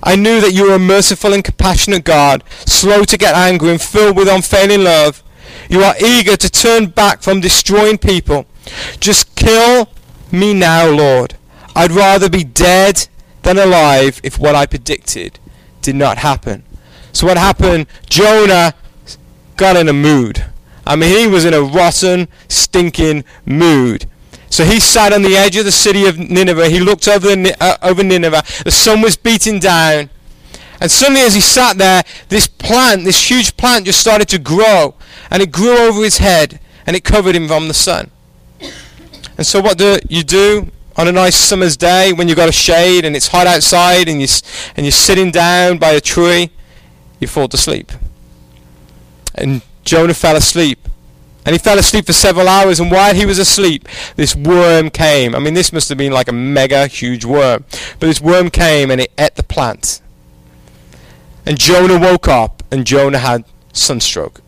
I 0.02 0.16
knew 0.16 0.40
that 0.40 0.52
you 0.52 0.68
were 0.68 0.74
a 0.74 0.78
merciful 0.78 1.32
and 1.32 1.42
compassionate 1.42 2.04
God, 2.04 2.44
slow 2.66 3.04
to 3.04 3.16
get 3.16 3.34
angry 3.34 3.70
and 3.70 3.80
filled 3.80 4.16
with 4.16 4.28
unfailing 4.28 4.84
love. 4.84 5.22
You 5.70 5.82
are 5.82 5.94
eager 5.98 6.36
to 6.36 6.50
turn 6.50 6.86
back 6.86 7.22
from 7.22 7.40
destroying 7.40 7.96
people. 7.96 8.44
Just 9.00 9.34
kill 9.34 9.88
me 10.30 10.52
now, 10.52 10.88
Lord. 10.90 11.36
I'd 11.74 11.90
rather 11.90 12.28
be 12.28 12.44
dead 12.44 13.08
than 13.44 13.58
alive 13.58 14.20
if 14.24 14.38
what 14.38 14.54
I 14.54 14.66
predicted 14.66 15.38
did 15.82 15.94
not 15.94 16.18
happen. 16.18 16.64
So 17.12 17.26
what 17.26 17.38
happened? 17.38 17.86
Jonah 18.08 18.74
got 19.56 19.76
in 19.76 19.88
a 19.88 19.92
mood. 19.92 20.44
I 20.86 20.96
mean, 20.96 21.16
he 21.16 21.26
was 21.26 21.44
in 21.44 21.54
a 21.54 21.62
rotten, 21.62 22.28
stinking 22.48 23.24
mood. 23.46 24.06
So 24.50 24.64
he 24.64 24.78
sat 24.80 25.12
on 25.12 25.22
the 25.22 25.36
edge 25.36 25.56
of 25.56 25.64
the 25.64 25.72
city 25.72 26.06
of 26.06 26.18
Nineveh. 26.18 26.68
He 26.68 26.80
looked 26.80 27.08
over, 27.08 27.34
the, 27.34 27.56
uh, 27.60 27.76
over 27.82 28.02
Nineveh. 28.02 28.42
The 28.64 28.70
sun 28.70 29.00
was 29.00 29.16
beating 29.16 29.58
down. 29.58 30.10
And 30.80 30.90
suddenly, 30.90 31.22
as 31.22 31.34
he 31.34 31.40
sat 31.40 31.78
there, 31.78 32.02
this 32.28 32.46
plant, 32.46 33.04
this 33.04 33.30
huge 33.30 33.56
plant, 33.56 33.86
just 33.86 34.00
started 34.00 34.28
to 34.28 34.38
grow. 34.38 34.94
And 35.30 35.42
it 35.42 35.50
grew 35.50 35.76
over 35.76 36.02
his 36.04 36.18
head. 36.18 36.60
And 36.86 36.94
it 36.94 37.04
covered 37.04 37.34
him 37.34 37.48
from 37.48 37.68
the 37.68 37.74
sun. 37.74 38.10
And 39.36 39.46
so, 39.46 39.60
what 39.60 39.78
do 39.78 39.98
you 40.08 40.22
do? 40.22 40.70
On 40.96 41.08
a 41.08 41.12
nice 41.12 41.36
summer's 41.36 41.76
day 41.76 42.12
when 42.12 42.28
you've 42.28 42.36
got 42.36 42.48
a 42.48 42.52
shade 42.52 43.04
and 43.04 43.16
it's 43.16 43.28
hot 43.28 43.46
outside 43.46 44.08
and, 44.08 44.20
you, 44.20 44.28
and 44.76 44.86
you're 44.86 44.92
sitting 44.92 45.30
down 45.30 45.78
by 45.78 45.90
a 45.90 46.00
tree, 46.00 46.50
you 47.18 47.26
fall 47.26 47.48
to 47.48 47.56
sleep. 47.56 47.90
And 49.34 49.62
Jonah 49.84 50.14
fell 50.14 50.36
asleep. 50.36 50.88
And 51.46 51.52
he 51.52 51.58
fell 51.58 51.78
asleep 51.78 52.06
for 52.06 52.14
several 52.14 52.48
hours, 52.48 52.80
and 52.80 52.90
while 52.90 53.14
he 53.14 53.26
was 53.26 53.38
asleep, 53.38 53.86
this 54.16 54.34
worm 54.34 54.88
came. 54.88 55.34
I 55.34 55.40
mean, 55.40 55.52
this 55.52 55.74
must 55.74 55.90
have 55.90 55.98
been 55.98 56.12
like 56.12 56.26
a 56.26 56.32
mega 56.32 56.86
huge 56.86 57.26
worm. 57.26 57.66
But 58.00 58.06
this 58.06 58.20
worm 58.20 58.48
came 58.48 58.90
and 58.90 58.98
it 58.98 59.12
ate 59.18 59.34
the 59.34 59.42
plant. 59.42 60.00
And 61.44 61.58
Jonah 61.58 61.98
woke 61.98 62.28
up, 62.28 62.62
and 62.70 62.86
Jonah 62.86 63.18
had 63.18 63.44
sunstroke. 63.74 64.40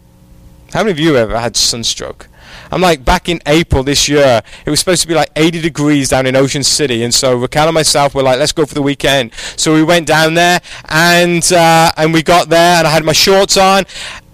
How 0.72 0.80
many 0.80 0.92
of 0.92 0.98
you 0.98 1.16
ever 1.16 1.38
had 1.38 1.54
sunstroke? 1.54 2.28
I'm 2.70 2.80
like, 2.80 3.04
back 3.04 3.28
in 3.28 3.40
April 3.46 3.82
this 3.82 4.08
year, 4.08 4.42
it 4.64 4.70
was 4.70 4.80
supposed 4.80 5.02
to 5.02 5.08
be 5.08 5.14
like 5.14 5.30
80 5.36 5.60
degrees 5.60 6.08
down 6.08 6.26
in 6.26 6.36
Ocean 6.36 6.62
City, 6.62 7.02
and 7.02 7.14
so 7.14 7.36
Raquel 7.36 7.68
and 7.68 7.74
myself 7.74 8.14
were 8.14 8.22
like, 8.22 8.38
let's 8.38 8.52
go 8.52 8.66
for 8.66 8.74
the 8.74 8.82
weekend. 8.82 9.32
So 9.56 9.74
we 9.74 9.82
went 9.82 10.06
down 10.06 10.34
there, 10.34 10.60
and 10.88 11.44
uh, 11.52 11.92
and 11.96 12.12
we 12.12 12.22
got 12.22 12.48
there, 12.48 12.78
and 12.78 12.86
I 12.86 12.90
had 12.90 13.04
my 13.04 13.12
shorts 13.12 13.56
on, 13.56 13.84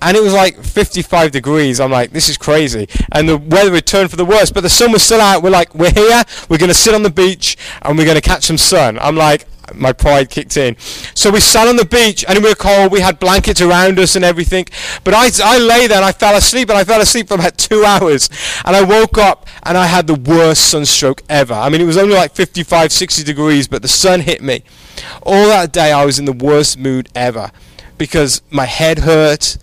and 0.03 0.17
it 0.17 0.23
was 0.23 0.33
like 0.33 0.57
55 0.63 1.31
degrees. 1.31 1.81
I'm 1.81 1.91
like, 1.91 2.11
this 2.11 2.29
is 2.29 2.37
crazy. 2.37 2.89
And 3.13 3.29
the 3.29 3.39
weather 3.39 3.73
had 3.73 3.87
turned 3.87 4.11
for 4.11 4.17
the 4.17 4.25
worst, 4.25 4.53
but 4.53 4.63
the 4.63 4.69
sun 4.69 4.93
was 4.93 5.03
still 5.03 5.21
out. 5.21 5.43
We're 5.43 5.51
like, 5.51 5.75
we're 5.75 5.93
here, 5.93 6.25
we're 6.49 6.59
going 6.59 6.69
to 6.69 6.75
sit 6.75 6.95
on 6.95 7.03
the 7.03 7.11
beach, 7.11 7.57
and 7.83 7.97
we're 7.97 8.05
going 8.05 8.21
to 8.21 8.29
catch 8.29 8.45
some 8.45 8.59
sun. 8.59 8.99
I'm 8.99 9.17
like, 9.17 9.47
my 9.75 9.93
pride 9.93 10.31
kicked 10.31 10.57
in. 10.57 10.77
So 11.15 11.31
we 11.31 11.41
sat 11.41 11.69
on 11.69 11.77
the 11.77 11.85
beach 11.85 12.25
and 12.27 12.39
we 12.43 12.49
were 12.49 12.55
cold. 12.55 12.93
We 12.93 13.01
had 13.01 13.19
blankets 13.19 13.61
around 13.61 13.99
us 13.99 14.17
and 14.17 14.25
everything. 14.25 14.67
But 15.05 15.15
I, 15.15 15.29
I 15.43 15.59
lay 15.59 15.87
there 15.87 15.99
and 15.99 16.05
I 16.05 16.13
fell 16.13 16.37
asleep 16.37 16.69
and 16.69 16.79
I 16.79 16.85
fell 16.85 17.01
asleep 17.01 17.29
for 17.29 17.35
about 17.35 17.59
two 17.59 17.85
hours. 17.85 18.29
And 18.65 18.77
I 18.77 18.83
woke 18.83 19.19
up 19.19 19.47
and 19.63 19.79
I 19.79 19.87
had 19.87 20.07
the 20.07 20.15
worst 20.15 20.71
sunstroke 20.71 21.23
ever. 21.29 21.55
I 21.55 21.69
mean, 21.69 21.81
it 21.81 21.87
was 21.87 21.97
only 21.97 22.15
like 22.15 22.35
55, 22.35 22.93
60 22.93 23.23
degrees, 23.25 23.69
but 23.69 23.83
the 23.83 23.89
sun 23.89 24.21
hit 24.21 24.43
me. 24.43 24.65
All 25.23 25.47
that 25.47 25.73
day 25.73 25.93
I 25.93 26.05
was 26.05 26.19
in 26.19 26.25
the 26.25 26.33
worst 26.33 26.79
mood 26.79 27.09
ever 27.15 27.51
because 27.99 28.43
my 28.51 28.67
head 28.67 29.01
hurt. 29.01 29.59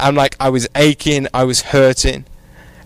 I'm 0.00 0.14
like, 0.14 0.36
I 0.38 0.50
was 0.50 0.68
aching. 0.74 1.26
I 1.34 1.44
was 1.44 1.62
hurting. 1.62 2.24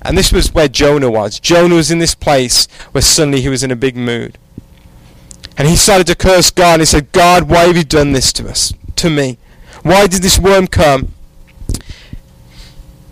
And 0.05 0.19
this 0.19 0.33
was 0.33 0.53
where 0.53 0.69
Jonah 0.69 1.11
was. 1.11 1.39
Jonah 1.39 1.77
was 1.77 1.91
in 1.91 1.99
this 1.99 2.15
place 2.15 2.67
where 2.91 3.03
suddenly 3.03 3.41
he 3.41 3.49
was 3.49 3.63
in 3.63 3.71
a 3.71 3.77
big 3.77 3.97
mood. 3.97 4.39
And 5.57 5.69
he 5.69 5.77
started 5.77 6.07
to 6.07 6.15
curse 6.15 6.51
God. 6.51 6.81
He 6.81 6.87
said, 6.87 7.13
God, 7.13 7.49
why 7.49 7.65
have 7.65 7.77
you 7.77 7.85
done 7.85 8.13
this 8.13 8.33
to 8.35 8.49
us, 8.49 8.73
to 8.97 9.11
me? 9.11 9.39
Why 9.83 10.07
did 10.07 10.23
this 10.23 10.39
worm 10.39 10.67
come? 10.67 11.13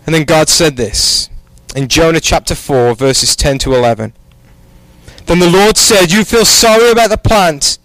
And 0.07 0.15
then 0.15 0.25
God 0.25 0.49
said 0.49 0.77
this 0.77 1.29
in 1.77 1.89
Jonah 1.89 2.21
chapter 2.21 2.55
4, 2.55 2.95
verses 2.95 3.37
10 3.37 3.59
to 3.59 3.75
11. 3.75 4.13
Then 5.27 5.39
the 5.39 5.51
Lord 5.51 5.77
said, 5.77 6.11
You 6.11 6.25
feel 6.25 6.45
sorry 6.45 6.91
about 6.91 7.11
the 7.11 7.19
plant. 7.19 7.79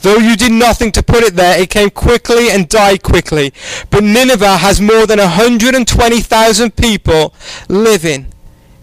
Though 0.00 0.18
you 0.18 0.36
did 0.36 0.52
nothing 0.52 0.92
to 0.92 1.02
put 1.02 1.22
it 1.22 1.34
there, 1.34 1.60
it 1.60 1.70
came 1.70 1.90
quickly 1.90 2.50
and 2.50 2.68
died 2.68 3.02
quickly. 3.02 3.52
But 3.90 4.04
Nineveh 4.04 4.58
has 4.58 4.80
more 4.80 5.06
than 5.06 5.18
120,000 5.18 6.76
people 6.76 7.34
living 7.68 8.32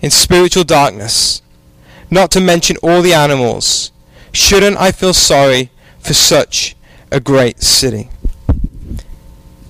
in 0.02 0.12
spiritual 0.12 0.64
darkness, 0.64 1.42
not 2.10 2.32
to 2.32 2.40
mention 2.40 2.78
all 2.78 3.02
the 3.02 3.14
animals. 3.14 3.92
Shouldn't 4.32 4.78
I 4.78 4.92
feel 4.92 5.14
sorry 5.14 5.72
for 6.00 6.14
such 6.14 6.76
a 7.12 7.20
great 7.20 7.62
city? 7.62 8.10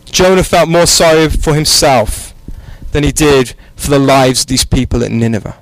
Jonah 0.06 0.44
felt 0.44 0.70
more 0.70 0.86
sorry 0.86 1.30
for 1.30 1.54
himself 1.54 2.34
than 2.92 3.04
he 3.04 3.12
did 3.12 3.54
for 3.76 3.92
the 3.92 4.00
lives 4.00 4.42
of 4.42 4.48
these 4.48 4.66
people 4.66 5.04
at 5.04 5.12
Nineveh. 5.12 5.58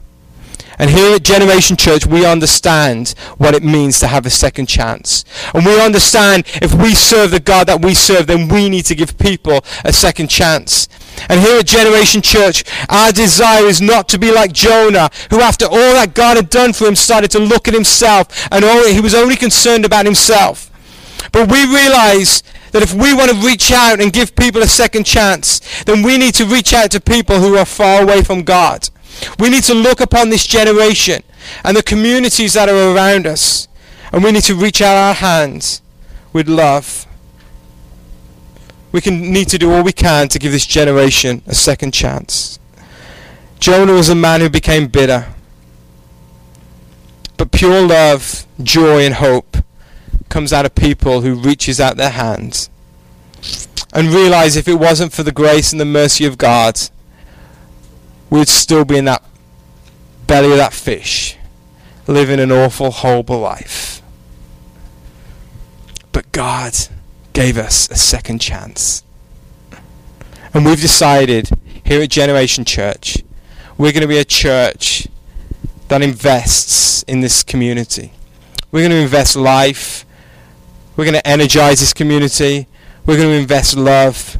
And 0.79 0.91
here 0.91 1.15
at 1.15 1.23
Generation 1.23 1.75
Church, 1.75 2.05
we 2.05 2.25
understand 2.25 3.09
what 3.37 3.55
it 3.55 3.63
means 3.63 3.99
to 3.99 4.07
have 4.07 4.25
a 4.25 4.29
second 4.29 4.67
chance. 4.67 5.25
And 5.53 5.65
we 5.65 5.81
understand 5.81 6.45
if 6.61 6.73
we 6.73 6.93
serve 6.93 7.31
the 7.31 7.39
God 7.39 7.67
that 7.67 7.83
we 7.83 7.95
serve, 7.95 8.27
then 8.27 8.47
we 8.47 8.69
need 8.69 8.85
to 8.85 8.95
give 8.95 9.17
people 9.17 9.63
a 9.83 9.91
second 9.91 10.29
chance. 10.29 10.87
And 11.29 11.41
here 11.41 11.59
at 11.59 11.65
Generation 11.65 12.21
Church, 12.21 12.63
our 12.89 13.11
desire 13.11 13.65
is 13.65 13.81
not 13.81 14.07
to 14.09 14.19
be 14.19 14.31
like 14.31 14.53
Jonah, 14.53 15.09
who 15.31 15.41
after 15.41 15.65
all 15.65 15.93
that 15.93 16.13
God 16.13 16.37
had 16.37 16.49
done 16.49 16.73
for 16.73 16.85
him 16.85 16.95
started 16.95 17.31
to 17.31 17.39
look 17.39 17.67
at 17.67 17.73
himself 17.73 18.47
and 18.51 18.63
all, 18.63 18.87
he 18.87 19.01
was 19.01 19.15
only 19.15 19.35
concerned 19.35 19.83
about 19.83 20.05
himself. 20.05 20.69
But 21.31 21.51
we 21.51 21.65
realize 21.65 22.43
that 22.71 22.83
if 22.83 22.93
we 22.93 23.13
want 23.13 23.31
to 23.31 23.37
reach 23.37 23.71
out 23.71 23.99
and 23.99 24.13
give 24.13 24.35
people 24.35 24.61
a 24.61 24.67
second 24.67 25.05
chance, 25.05 25.83
then 25.85 26.03
we 26.03 26.17
need 26.17 26.35
to 26.35 26.45
reach 26.45 26.73
out 26.73 26.91
to 26.91 26.99
people 26.99 27.39
who 27.39 27.57
are 27.57 27.65
far 27.65 28.03
away 28.03 28.21
from 28.21 28.43
God. 28.43 28.89
We 29.39 29.49
need 29.49 29.63
to 29.63 29.73
look 29.73 29.99
upon 29.99 30.29
this 30.29 30.45
generation 30.45 31.23
and 31.63 31.75
the 31.75 31.83
communities 31.83 32.53
that 32.53 32.69
are 32.69 32.95
around 32.95 33.27
us, 33.27 33.67
and 34.11 34.23
we 34.23 34.31
need 34.31 34.43
to 34.43 34.55
reach 34.55 34.81
out 34.81 34.95
our 34.95 35.13
hands 35.13 35.81
with 36.33 36.47
love. 36.47 37.05
We 38.91 39.01
can 39.01 39.31
need 39.31 39.49
to 39.49 39.57
do 39.57 39.71
all 39.71 39.83
we 39.83 39.91
can 39.91 40.27
to 40.29 40.39
give 40.39 40.51
this 40.51 40.65
generation 40.65 41.41
a 41.45 41.55
second 41.55 41.93
chance. 41.93 42.59
Jonah 43.59 43.93
was 43.93 44.09
a 44.09 44.15
man 44.15 44.41
who 44.41 44.49
became 44.49 44.87
bitter. 44.87 45.27
But 47.37 47.51
pure 47.51 47.81
love, 47.81 48.45
joy 48.61 49.05
and 49.05 49.15
hope 49.15 49.57
comes 50.29 50.51
out 50.51 50.65
of 50.65 50.75
people 50.75 51.21
who 51.21 51.35
reaches 51.35 51.79
out 51.79 51.97
their 51.97 52.09
hands 52.09 52.69
and 53.93 54.07
realize 54.07 54.55
if 54.55 54.67
it 54.67 54.75
wasn't 54.75 55.13
for 55.13 55.23
the 55.23 55.31
grace 55.31 55.71
and 55.71 55.79
the 55.79 55.85
mercy 55.85 56.25
of 56.25 56.37
God, 56.37 56.79
we'd 58.29 58.47
still 58.47 58.85
be 58.85 58.97
in 58.97 59.05
that 59.05 59.23
belly 60.25 60.51
of 60.51 60.57
that 60.57 60.73
fish, 60.73 61.37
living 62.05 62.39
an 62.39 62.51
awful, 62.51 62.91
horrible 62.91 63.39
life. 63.39 64.01
But 66.11 66.31
God 66.31 66.73
gave 67.33 67.57
us 67.57 67.89
a 67.89 67.95
second 67.95 68.39
chance. 68.39 69.03
And 70.53 70.65
we've 70.65 70.81
decided 70.81 71.49
here 71.83 72.01
at 72.01 72.09
Generation 72.09 72.65
Church, 72.65 73.23
we're 73.77 73.91
going 73.91 74.01
to 74.01 74.07
be 74.07 74.17
a 74.17 74.25
church 74.25 75.07
that 75.87 76.01
invests 76.01 77.03
in 77.03 77.21
this 77.21 77.43
community. 77.43 78.11
We're 78.71 78.81
going 78.81 78.91
to 78.91 78.97
invest 78.97 79.35
life. 79.35 80.05
We're 80.95 81.05
going 81.05 81.15
to 81.15 81.27
energize 81.27 81.79
this 81.79 81.93
community. 81.93 82.67
We're 83.05 83.17
going 83.17 83.29
to 83.29 83.35
invest 83.35 83.77
love. 83.77 84.37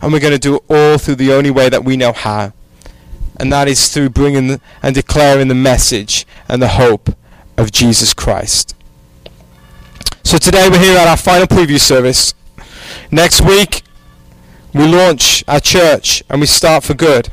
And 0.00 0.12
we're 0.12 0.20
going 0.20 0.32
to 0.32 0.38
do 0.38 0.56
it 0.56 0.62
all 0.68 0.98
through 0.98 1.16
the 1.16 1.32
only 1.32 1.50
way 1.50 1.68
that 1.68 1.84
we 1.84 1.96
know 1.96 2.12
how. 2.12 2.52
And 3.38 3.52
that 3.52 3.68
is 3.68 3.88
through 3.88 4.10
bringing 4.10 4.60
and 4.82 4.94
declaring 4.94 5.48
the 5.48 5.54
message 5.54 6.26
and 6.48 6.60
the 6.60 6.68
hope 6.68 7.10
of 7.56 7.70
Jesus 7.70 8.12
Christ. 8.14 8.74
So 10.24 10.38
today 10.38 10.68
we're 10.68 10.78
here 10.78 10.98
at 10.98 11.08
our 11.08 11.16
final 11.16 11.46
preview 11.46 11.80
service. 11.80 12.34
Next 13.10 13.40
week 13.40 13.82
we 14.74 14.86
launch 14.86 15.44
our 15.48 15.60
church 15.60 16.22
and 16.28 16.40
we 16.40 16.46
start 16.46 16.84
for 16.84 16.94
good. 16.94 17.30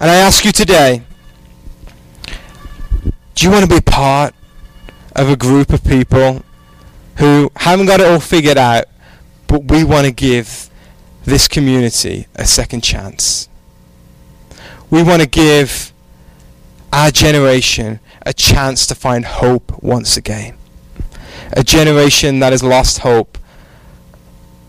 And 0.00 0.10
I 0.10 0.16
ask 0.16 0.44
you 0.44 0.52
today, 0.52 1.02
do 3.34 3.46
you 3.46 3.50
want 3.50 3.68
to 3.68 3.74
be 3.74 3.80
part 3.80 4.34
of 5.16 5.28
a 5.28 5.36
group 5.36 5.72
of 5.72 5.82
people 5.84 6.42
who 7.16 7.50
haven't 7.56 7.86
got 7.86 8.00
it 8.00 8.06
all 8.06 8.20
figured 8.20 8.58
out, 8.58 8.84
but 9.46 9.64
we 9.64 9.84
want 9.84 10.06
to 10.06 10.12
give 10.12 10.68
this 11.24 11.48
community 11.48 12.26
a 12.34 12.46
second 12.46 12.82
chance? 12.82 13.48
We 14.90 15.02
want 15.02 15.22
to 15.22 15.28
give 15.28 15.92
our 16.92 17.10
generation 17.10 18.00
a 18.24 18.32
chance 18.32 18.86
to 18.86 18.94
find 18.94 19.24
hope 19.24 19.82
once 19.82 20.16
again. 20.16 20.56
A 21.52 21.64
generation 21.64 22.38
that 22.38 22.52
has 22.52 22.62
lost 22.62 22.98
hope, 22.98 23.38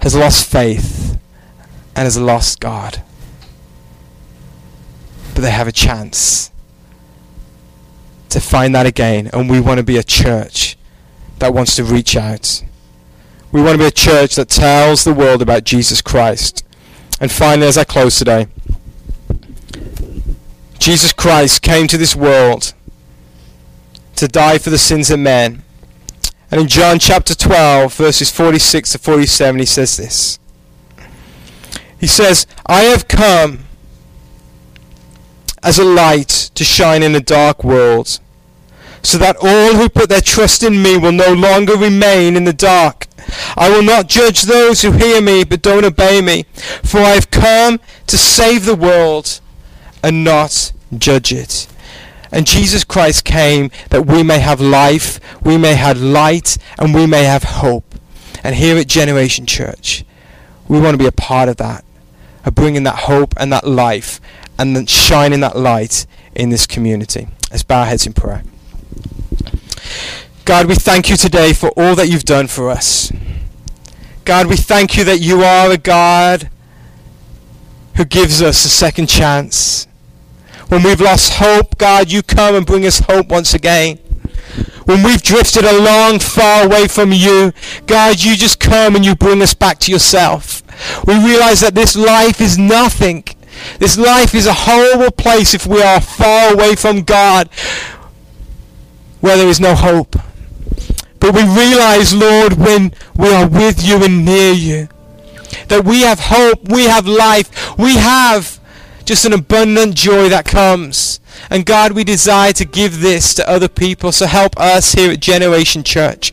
has 0.01 0.15
lost 0.15 0.49
faith, 0.49 1.17
and 1.95 2.05
has 2.05 2.17
lost 2.17 2.59
God 2.59 3.01
but 5.35 5.41
they 5.41 5.51
have 5.51 5.67
a 5.67 5.71
chance 5.71 6.49
to 8.29 8.39
find 8.39 8.73
that 8.73 8.85
again. 8.85 9.29
And 9.33 9.49
we 9.49 9.59
want 9.59 9.79
to 9.79 9.83
be 9.83 9.97
a 9.97 10.03
church 10.03 10.77
that 11.39 11.53
wants 11.53 11.75
to 11.75 11.83
reach 11.83 12.15
out. 12.15 12.63
We 13.55 13.61
want 13.61 13.75
to 13.75 13.79
be 13.79 13.85
a 13.85 13.91
church 13.91 14.35
that 14.35 14.49
tells 14.49 15.05
the 15.05 15.13
world 15.13 15.41
about 15.41 15.63
Jesus 15.63 16.01
Christ. 16.01 16.65
And 17.21 17.31
finally, 17.31 17.67
as 17.67 17.77
I 17.77 17.85
close 17.85 18.19
today, 18.19 18.47
Jesus 20.77 21.13
Christ 21.13 21.61
came 21.61 21.87
to 21.87 21.97
this 21.97 22.17
world 22.17 22.73
to 24.17 24.27
die 24.27 24.57
for 24.57 24.71
the 24.71 24.77
sins 24.77 25.09
of 25.09 25.21
men. 25.21 25.63
And 26.51 26.59
in 26.59 26.67
John 26.67 26.99
chapter 26.99 27.33
12, 27.33 27.93
verses 27.93 28.29
46 28.29 28.91
to 28.91 28.97
47, 28.97 29.59
he 29.61 29.65
says 29.65 29.95
this. 29.95 30.37
He 31.97 32.07
says, 32.07 32.45
I 32.65 32.81
have 32.81 33.07
come 33.07 33.59
as 35.63 35.79
a 35.79 35.85
light 35.85 36.51
to 36.55 36.65
shine 36.65 37.03
in 37.03 37.15
a 37.15 37.21
dark 37.21 37.63
world, 37.63 38.19
so 39.01 39.17
that 39.17 39.37
all 39.41 39.75
who 39.75 39.87
put 39.87 40.09
their 40.09 40.19
trust 40.19 40.61
in 40.61 40.83
me 40.83 40.97
will 40.97 41.13
no 41.13 41.31
longer 41.31 41.77
remain 41.77 42.35
in 42.35 42.43
the 42.43 42.51
dark. 42.51 43.04
I 43.57 43.69
will 43.69 43.83
not 43.83 44.07
judge 44.07 44.43
those 44.43 44.81
who 44.81 44.91
hear 44.91 45.21
me 45.21 45.43
but 45.43 45.61
don't 45.61 45.85
obey 45.85 46.21
me, 46.21 46.45
for 46.83 46.99
I 46.99 47.11
have 47.11 47.31
come 47.31 47.79
to 48.07 48.17
save 48.17 48.65
the 48.65 48.75
world 48.75 49.39
and 50.03 50.23
not 50.23 50.71
judge 50.97 51.33
it. 51.33 51.67
And 52.31 52.45
Jesus 52.45 52.83
Christ 52.83 53.23
came 53.23 53.71
that 53.89 54.05
we 54.05 54.23
may 54.23 54.39
have 54.39 54.59
life, 54.59 55.19
we 55.43 55.57
may 55.57 55.75
have 55.75 56.01
light, 56.01 56.57
and 56.77 56.93
we 56.93 57.05
may 57.05 57.23
have 57.23 57.43
hope. 57.43 57.95
And 58.43 58.55
here 58.55 58.77
at 58.77 58.87
Generation 58.87 59.45
Church, 59.45 60.03
we 60.67 60.79
want 60.79 60.93
to 60.93 60.97
be 60.97 61.07
a 61.07 61.11
part 61.11 61.49
of 61.49 61.57
that, 61.57 61.85
of 62.43 62.55
bringing 62.55 62.83
that 62.83 62.95
hope 62.95 63.33
and 63.37 63.51
that 63.53 63.65
life 63.67 64.19
and 64.57 64.75
then 64.75 64.85
shining 64.85 65.41
that 65.41 65.55
light 65.55 66.05
in 66.33 66.49
this 66.49 66.67
community. 66.67 67.27
Let's 67.51 67.63
bow 67.63 67.81
our 67.81 67.85
heads 67.85 68.05
in 68.05 68.13
prayer. 68.13 68.43
God, 70.45 70.67
we 70.67 70.75
thank 70.75 71.09
you 71.09 71.17
today 71.17 71.53
for 71.53 71.69
all 71.69 71.95
that 71.95 72.07
you've 72.07 72.23
done 72.23 72.47
for 72.47 72.69
us. 72.69 73.11
God, 74.25 74.47
we 74.47 74.55
thank 74.55 74.95
you 74.95 75.03
that 75.03 75.19
you 75.19 75.43
are 75.43 75.71
a 75.71 75.77
God 75.77 76.49
who 77.95 78.05
gives 78.05 78.41
us 78.41 78.63
a 78.63 78.69
second 78.69 79.07
chance. 79.07 79.87
When 80.67 80.83
we've 80.83 81.01
lost 81.01 81.33
hope, 81.33 81.77
God, 81.77 82.11
you 82.11 82.21
come 82.21 82.55
and 82.55 82.65
bring 82.65 82.85
us 82.85 82.99
hope 82.99 83.27
once 83.29 83.53
again. 83.53 83.97
When 84.85 85.03
we've 85.03 85.21
drifted 85.21 85.65
a 85.65 85.81
long, 85.81 86.19
far 86.19 86.65
away 86.65 86.87
from 86.87 87.11
you, 87.11 87.51
God, 87.87 88.23
you 88.23 88.35
just 88.35 88.59
come 88.59 88.95
and 88.95 89.03
you 89.03 89.15
bring 89.15 89.41
us 89.41 89.55
back 89.55 89.79
to 89.79 89.91
yourself. 89.91 90.61
We 91.07 91.15
realize 91.15 91.61
that 91.61 91.73
this 91.73 91.95
life 91.95 92.39
is 92.39 92.57
nothing 92.57 93.23
this 93.79 93.97
life 93.97 94.35
is 94.35 94.47
a 94.47 94.53
horrible 94.53 95.11
place 95.11 95.53
if 95.53 95.65
we 95.65 95.81
are 95.81 96.01
far 96.01 96.53
away 96.53 96.75
from 96.75 97.03
God, 97.03 97.49
where 99.21 99.37
there 99.37 99.47
is 99.47 99.59
no 99.59 99.75
hope. 99.75 100.15
But 101.19 101.33
we 101.33 101.43
realize, 101.43 102.13
Lord, 102.13 102.53
when 102.53 102.93
we 103.15 103.29
are 103.29 103.47
with 103.47 103.83
you 103.83 104.03
and 104.03 104.25
near 104.25 104.53
you, 104.53 104.89
that 105.67 105.85
we 105.85 106.01
have 106.01 106.19
hope, 106.19 106.69
we 106.69 106.85
have 106.85 107.07
life, 107.07 107.77
we 107.77 107.95
have 107.95 108.59
just 109.05 109.25
an 109.25 109.33
abundant 109.33 109.95
joy 109.95 110.29
that 110.29 110.45
comes. 110.45 111.19
And 111.49 111.65
God, 111.65 111.91
we 111.93 112.03
desire 112.03 112.53
to 112.53 112.65
give 112.65 113.01
this 113.01 113.33
to 113.35 113.49
other 113.49 113.67
people. 113.67 114.11
So 114.11 114.25
help 114.25 114.57
us 114.57 114.93
here 114.93 115.11
at 115.11 115.19
Generation 115.19 115.83
Church. 115.83 116.31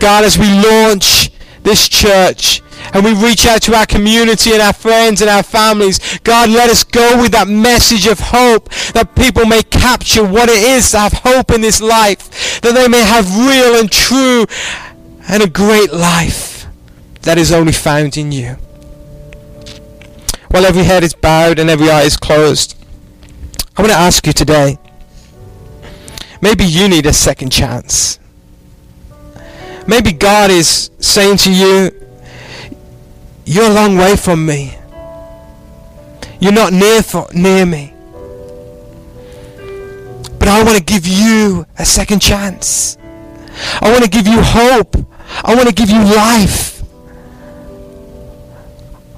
God, 0.00 0.24
as 0.24 0.38
we 0.38 0.46
launch 0.52 1.30
this 1.62 1.88
church, 1.88 2.60
and 2.92 3.04
we 3.04 3.14
reach 3.14 3.46
out 3.46 3.62
to 3.62 3.74
our 3.74 3.86
community 3.86 4.52
and 4.52 4.62
our 4.62 4.72
friends 4.72 5.20
and 5.20 5.30
our 5.30 5.42
families. 5.42 6.18
God, 6.24 6.50
let 6.50 6.70
us 6.70 6.84
go 6.84 7.20
with 7.20 7.32
that 7.32 7.48
message 7.48 8.06
of 8.06 8.18
hope 8.20 8.68
that 8.92 9.14
people 9.14 9.46
may 9.46 9.62
capture 9.62 10.24
what 10.24 10.48
it 10.48 10.58
is 10.58 10.90
to 10.90 10.98
have 10.98 11.12
hope 11.12 11.50
in 11.50 11.60
this 11.60 11.80
life, 11.80 12.60
that 12.62 12.74
they 12.74 12.88
may 12.88 13.02
have 13.02 13.26
real 13.36 13.80
and 13.80 13.90
true 13.90 14.46
and 15.28 15.42
a 15.42 15.48
great 15.48 15.92
life 15.92 16.66
that 17.22 17.38
is 17.38 17.52
only 17.52 17.72
found 17.72 18.16
in 18.16 18.32
you. 18.32 18.56
While 20.50 20.66
every 20.66 20.84
head 20.84 21.02
is 21.02 21.14
bowed 21.14 21.58
and 21.58 21.70
every 21.70 21.90
eye 21.90 22.02
is 22.02 22.16
closed, 22.16 22.76
I 23.76 23.80
want 23.80 23.92
to 23.92 23.98
ask 23.98 24.26
you 24.26 24.34
today, 24.34 24.78
maybe 26.42 26.64
you 26.64 26.88
need 26.88 27.06
a 27.06 27.12
second 27.12 27.50
chance. 27.50 28.18
Maybe 29.86 30.12
God 30.12 30.50
is 30.50 30.90
saying 30.98 31.38
to 31.38 31.52
you, 31.52 31.90
you're 33.44 33.70
a 33.70 33.74
long 33.74 33.96
way 33.96 34.16
from 34.16 34.46
me. 34.46 34.76
You're 36.40 36.52
not 36.52 36.72
near 36.72 37.02
for, 37.02 37.28
near 37.32 37.66
me. 37.66 37.94
But 40.38 40.48
I 40.48 40.62
want 40.64 40.76
to 40.76 40.82
give 40.82 41.06
you 41.06 41.66
a 41.78 41.84
second 41.84 42.20
chance. 42.20 42.98
I 43.80 43.90
want 43.90 44.02
to 44.04 44.10
give 44.10 44.26
you 44.26 44.40
hope. 44.42 44.96
I 45.44 45.54
want 45.54 45.68
to 45.68 45.74
give 45.74 45.88
you 45.88 46.02
life. 46.02 46.82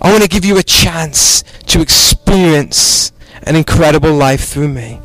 I 0.03 0.11
want 0.11 0.23
to 0.23 0.29
give 0.29 0.45
you 0.45 0.59
a 0.59 0.63
chance 0.63 1.43
to 1.67 1.81
experience 1.81 3.13
an 3.45 3.57
incredible 3.57 4.13
life 4.13 4.45
through 4.45 4.69
me. 4.69 5.01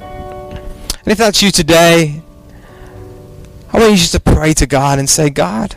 And 0.00 1.12
if 1.12 1.18
that's 1.18 1.42
you 1.42 1.50
today, 1.50 2.22
I 3.72 3.78
want 3.78 3.92
you 3.92 3.96
just 3.96 4.12
to 4.12 4.20
pray 4.20 4.52
to 4.54 4.66
God 4.66 4.98
and 4.98 5.08
say, 5.08 5.30
God, 5.30 5.74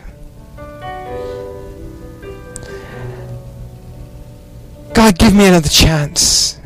God, 4.98 5.16
give 5.16 5.32
me 5.32 5.46
another 5.46 5.68
chance. 5.68 6.58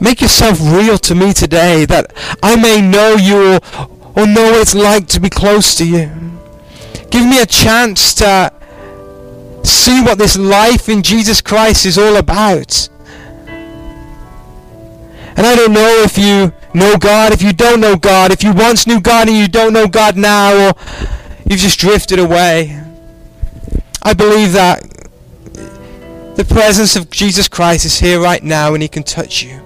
Make 0.00 0.20
yourself 0.20 0.60
real 0.62 0.96
to 0.98 1.16
me 1.16 1.32
today 1.32 1.84
that 1.86 2.12
I 2.44 2.54
may 2.54 2.80
know 2.80 3.16
you 3.16 3.54
or, 3.54 3.60
or 4.14 4.24
know 4.24 4.52
what 4.52 4.62
it's 4.62 4.76
like 4.76 5.08
to 5.08 5.18
be 5.18 5.28
close 5.28 5.74
to 5.78 5.84
you. 5.84 6.08
Give 7.10 7.26
me 7.26 7.40
a 7.40 7.46
chance 7.46 8.14
to 8.14 8.52
see 9.64 10.00
what 10.00 10.18
this 10.18 10.38
life 10.38 10.88
in 10.88 11.02
Jesus 11.02 11.40
Christ 11.40 11.86
is 11.86 11.98
all 11.98 12.14
about. 12.14 12.88
And 15.36 15.44
I 15.44 15.56
don't 15.56 15.72
know 15.72 16.04
if 16.04 16.16
you 16.16 16.52
know 16.72 16.96
God, 16.98 17.32
if 17.32 17.42
you 17.42 17.52
don't 17.52 17.80
know 17.80 17.96
God, 17.96 18.30
if 18.30 18.44
you 18.44 18.52
once 18.52 18.86
knew 18.86 19.00
God 19.00 19.26
and 19.26 19.36
you 19.36 19.48
don't 19.48 19.72
know 19.72 19.88
God 19.88 20.16
now, 20.16 20.68
or 20.68 20.74
you've 21.46 21.58
just 21.58 21.80
drifted 21.80 22.20
away. 22.20 22.80
I 24.04 24.14
believe 24.14 24.52
that 24.52 24.91
the 26.34 26.44
presence 26.44 26.96
of 26.96 27.10
Jesus 27.10 27.48
Christ 27.48 27.84
is 27.84 27.98
here 27.98 28.20
right 28.20 28.42
now 28.42 28.74
and 28.74 28.82
He 28.82 28.88
can 28.88 29.02
touch 29.02 29.42
you. 29.42 29.60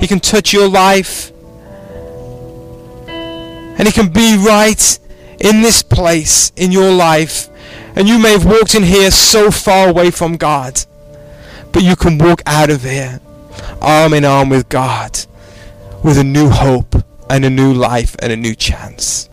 He 0.00 0.06
can 0.06 0.20
touch 0.20 0.52
your 0.52 0.68
life. 0.68 1.32
And 3.08 3.86
He 3.86 3.92
can 3.92 4.12
be 4.12 4.36
right 4.36 4.98
in 5.40 5.62
this 5.62 5.82
place 5.82 6.52
in 6.56 6.72
your 6.72 6.92
life. 6.92 7.48
And 7.94 8.08
you 8.08 8.18
may 8.18 8.32
have 8.32 8.44
walked 8.44 8.74
in 8.74 8.82
here 8.82 9.10
so 9.10 9.50
far 9.50 9.88
away 9.88 10.10
from 10.10 10.36
God. 10.36 10.80
But 11.72 11.82
you 11.82 11.96
can 11.96 12.18
walk 12.18 12.42
out 12.46 12.70
of 12.70 12.82
here 12.82 13.20
arm 13.80 14.14
in 14.14 14.24
arm 14.24 14.48
with 14.48 14.68
God 14.68 15.18
with 16.02 16.18
a 16.18 16.24
new 16.24 16.48
hope 16.48 16.94
and 17.30 17.44
a 17.44 17.50
new 17.50 17.72
life 17.72 18.16
and 18.18 18.32
a 18.32 18.36
new 18.36 18.54
chance. 18.54 19.28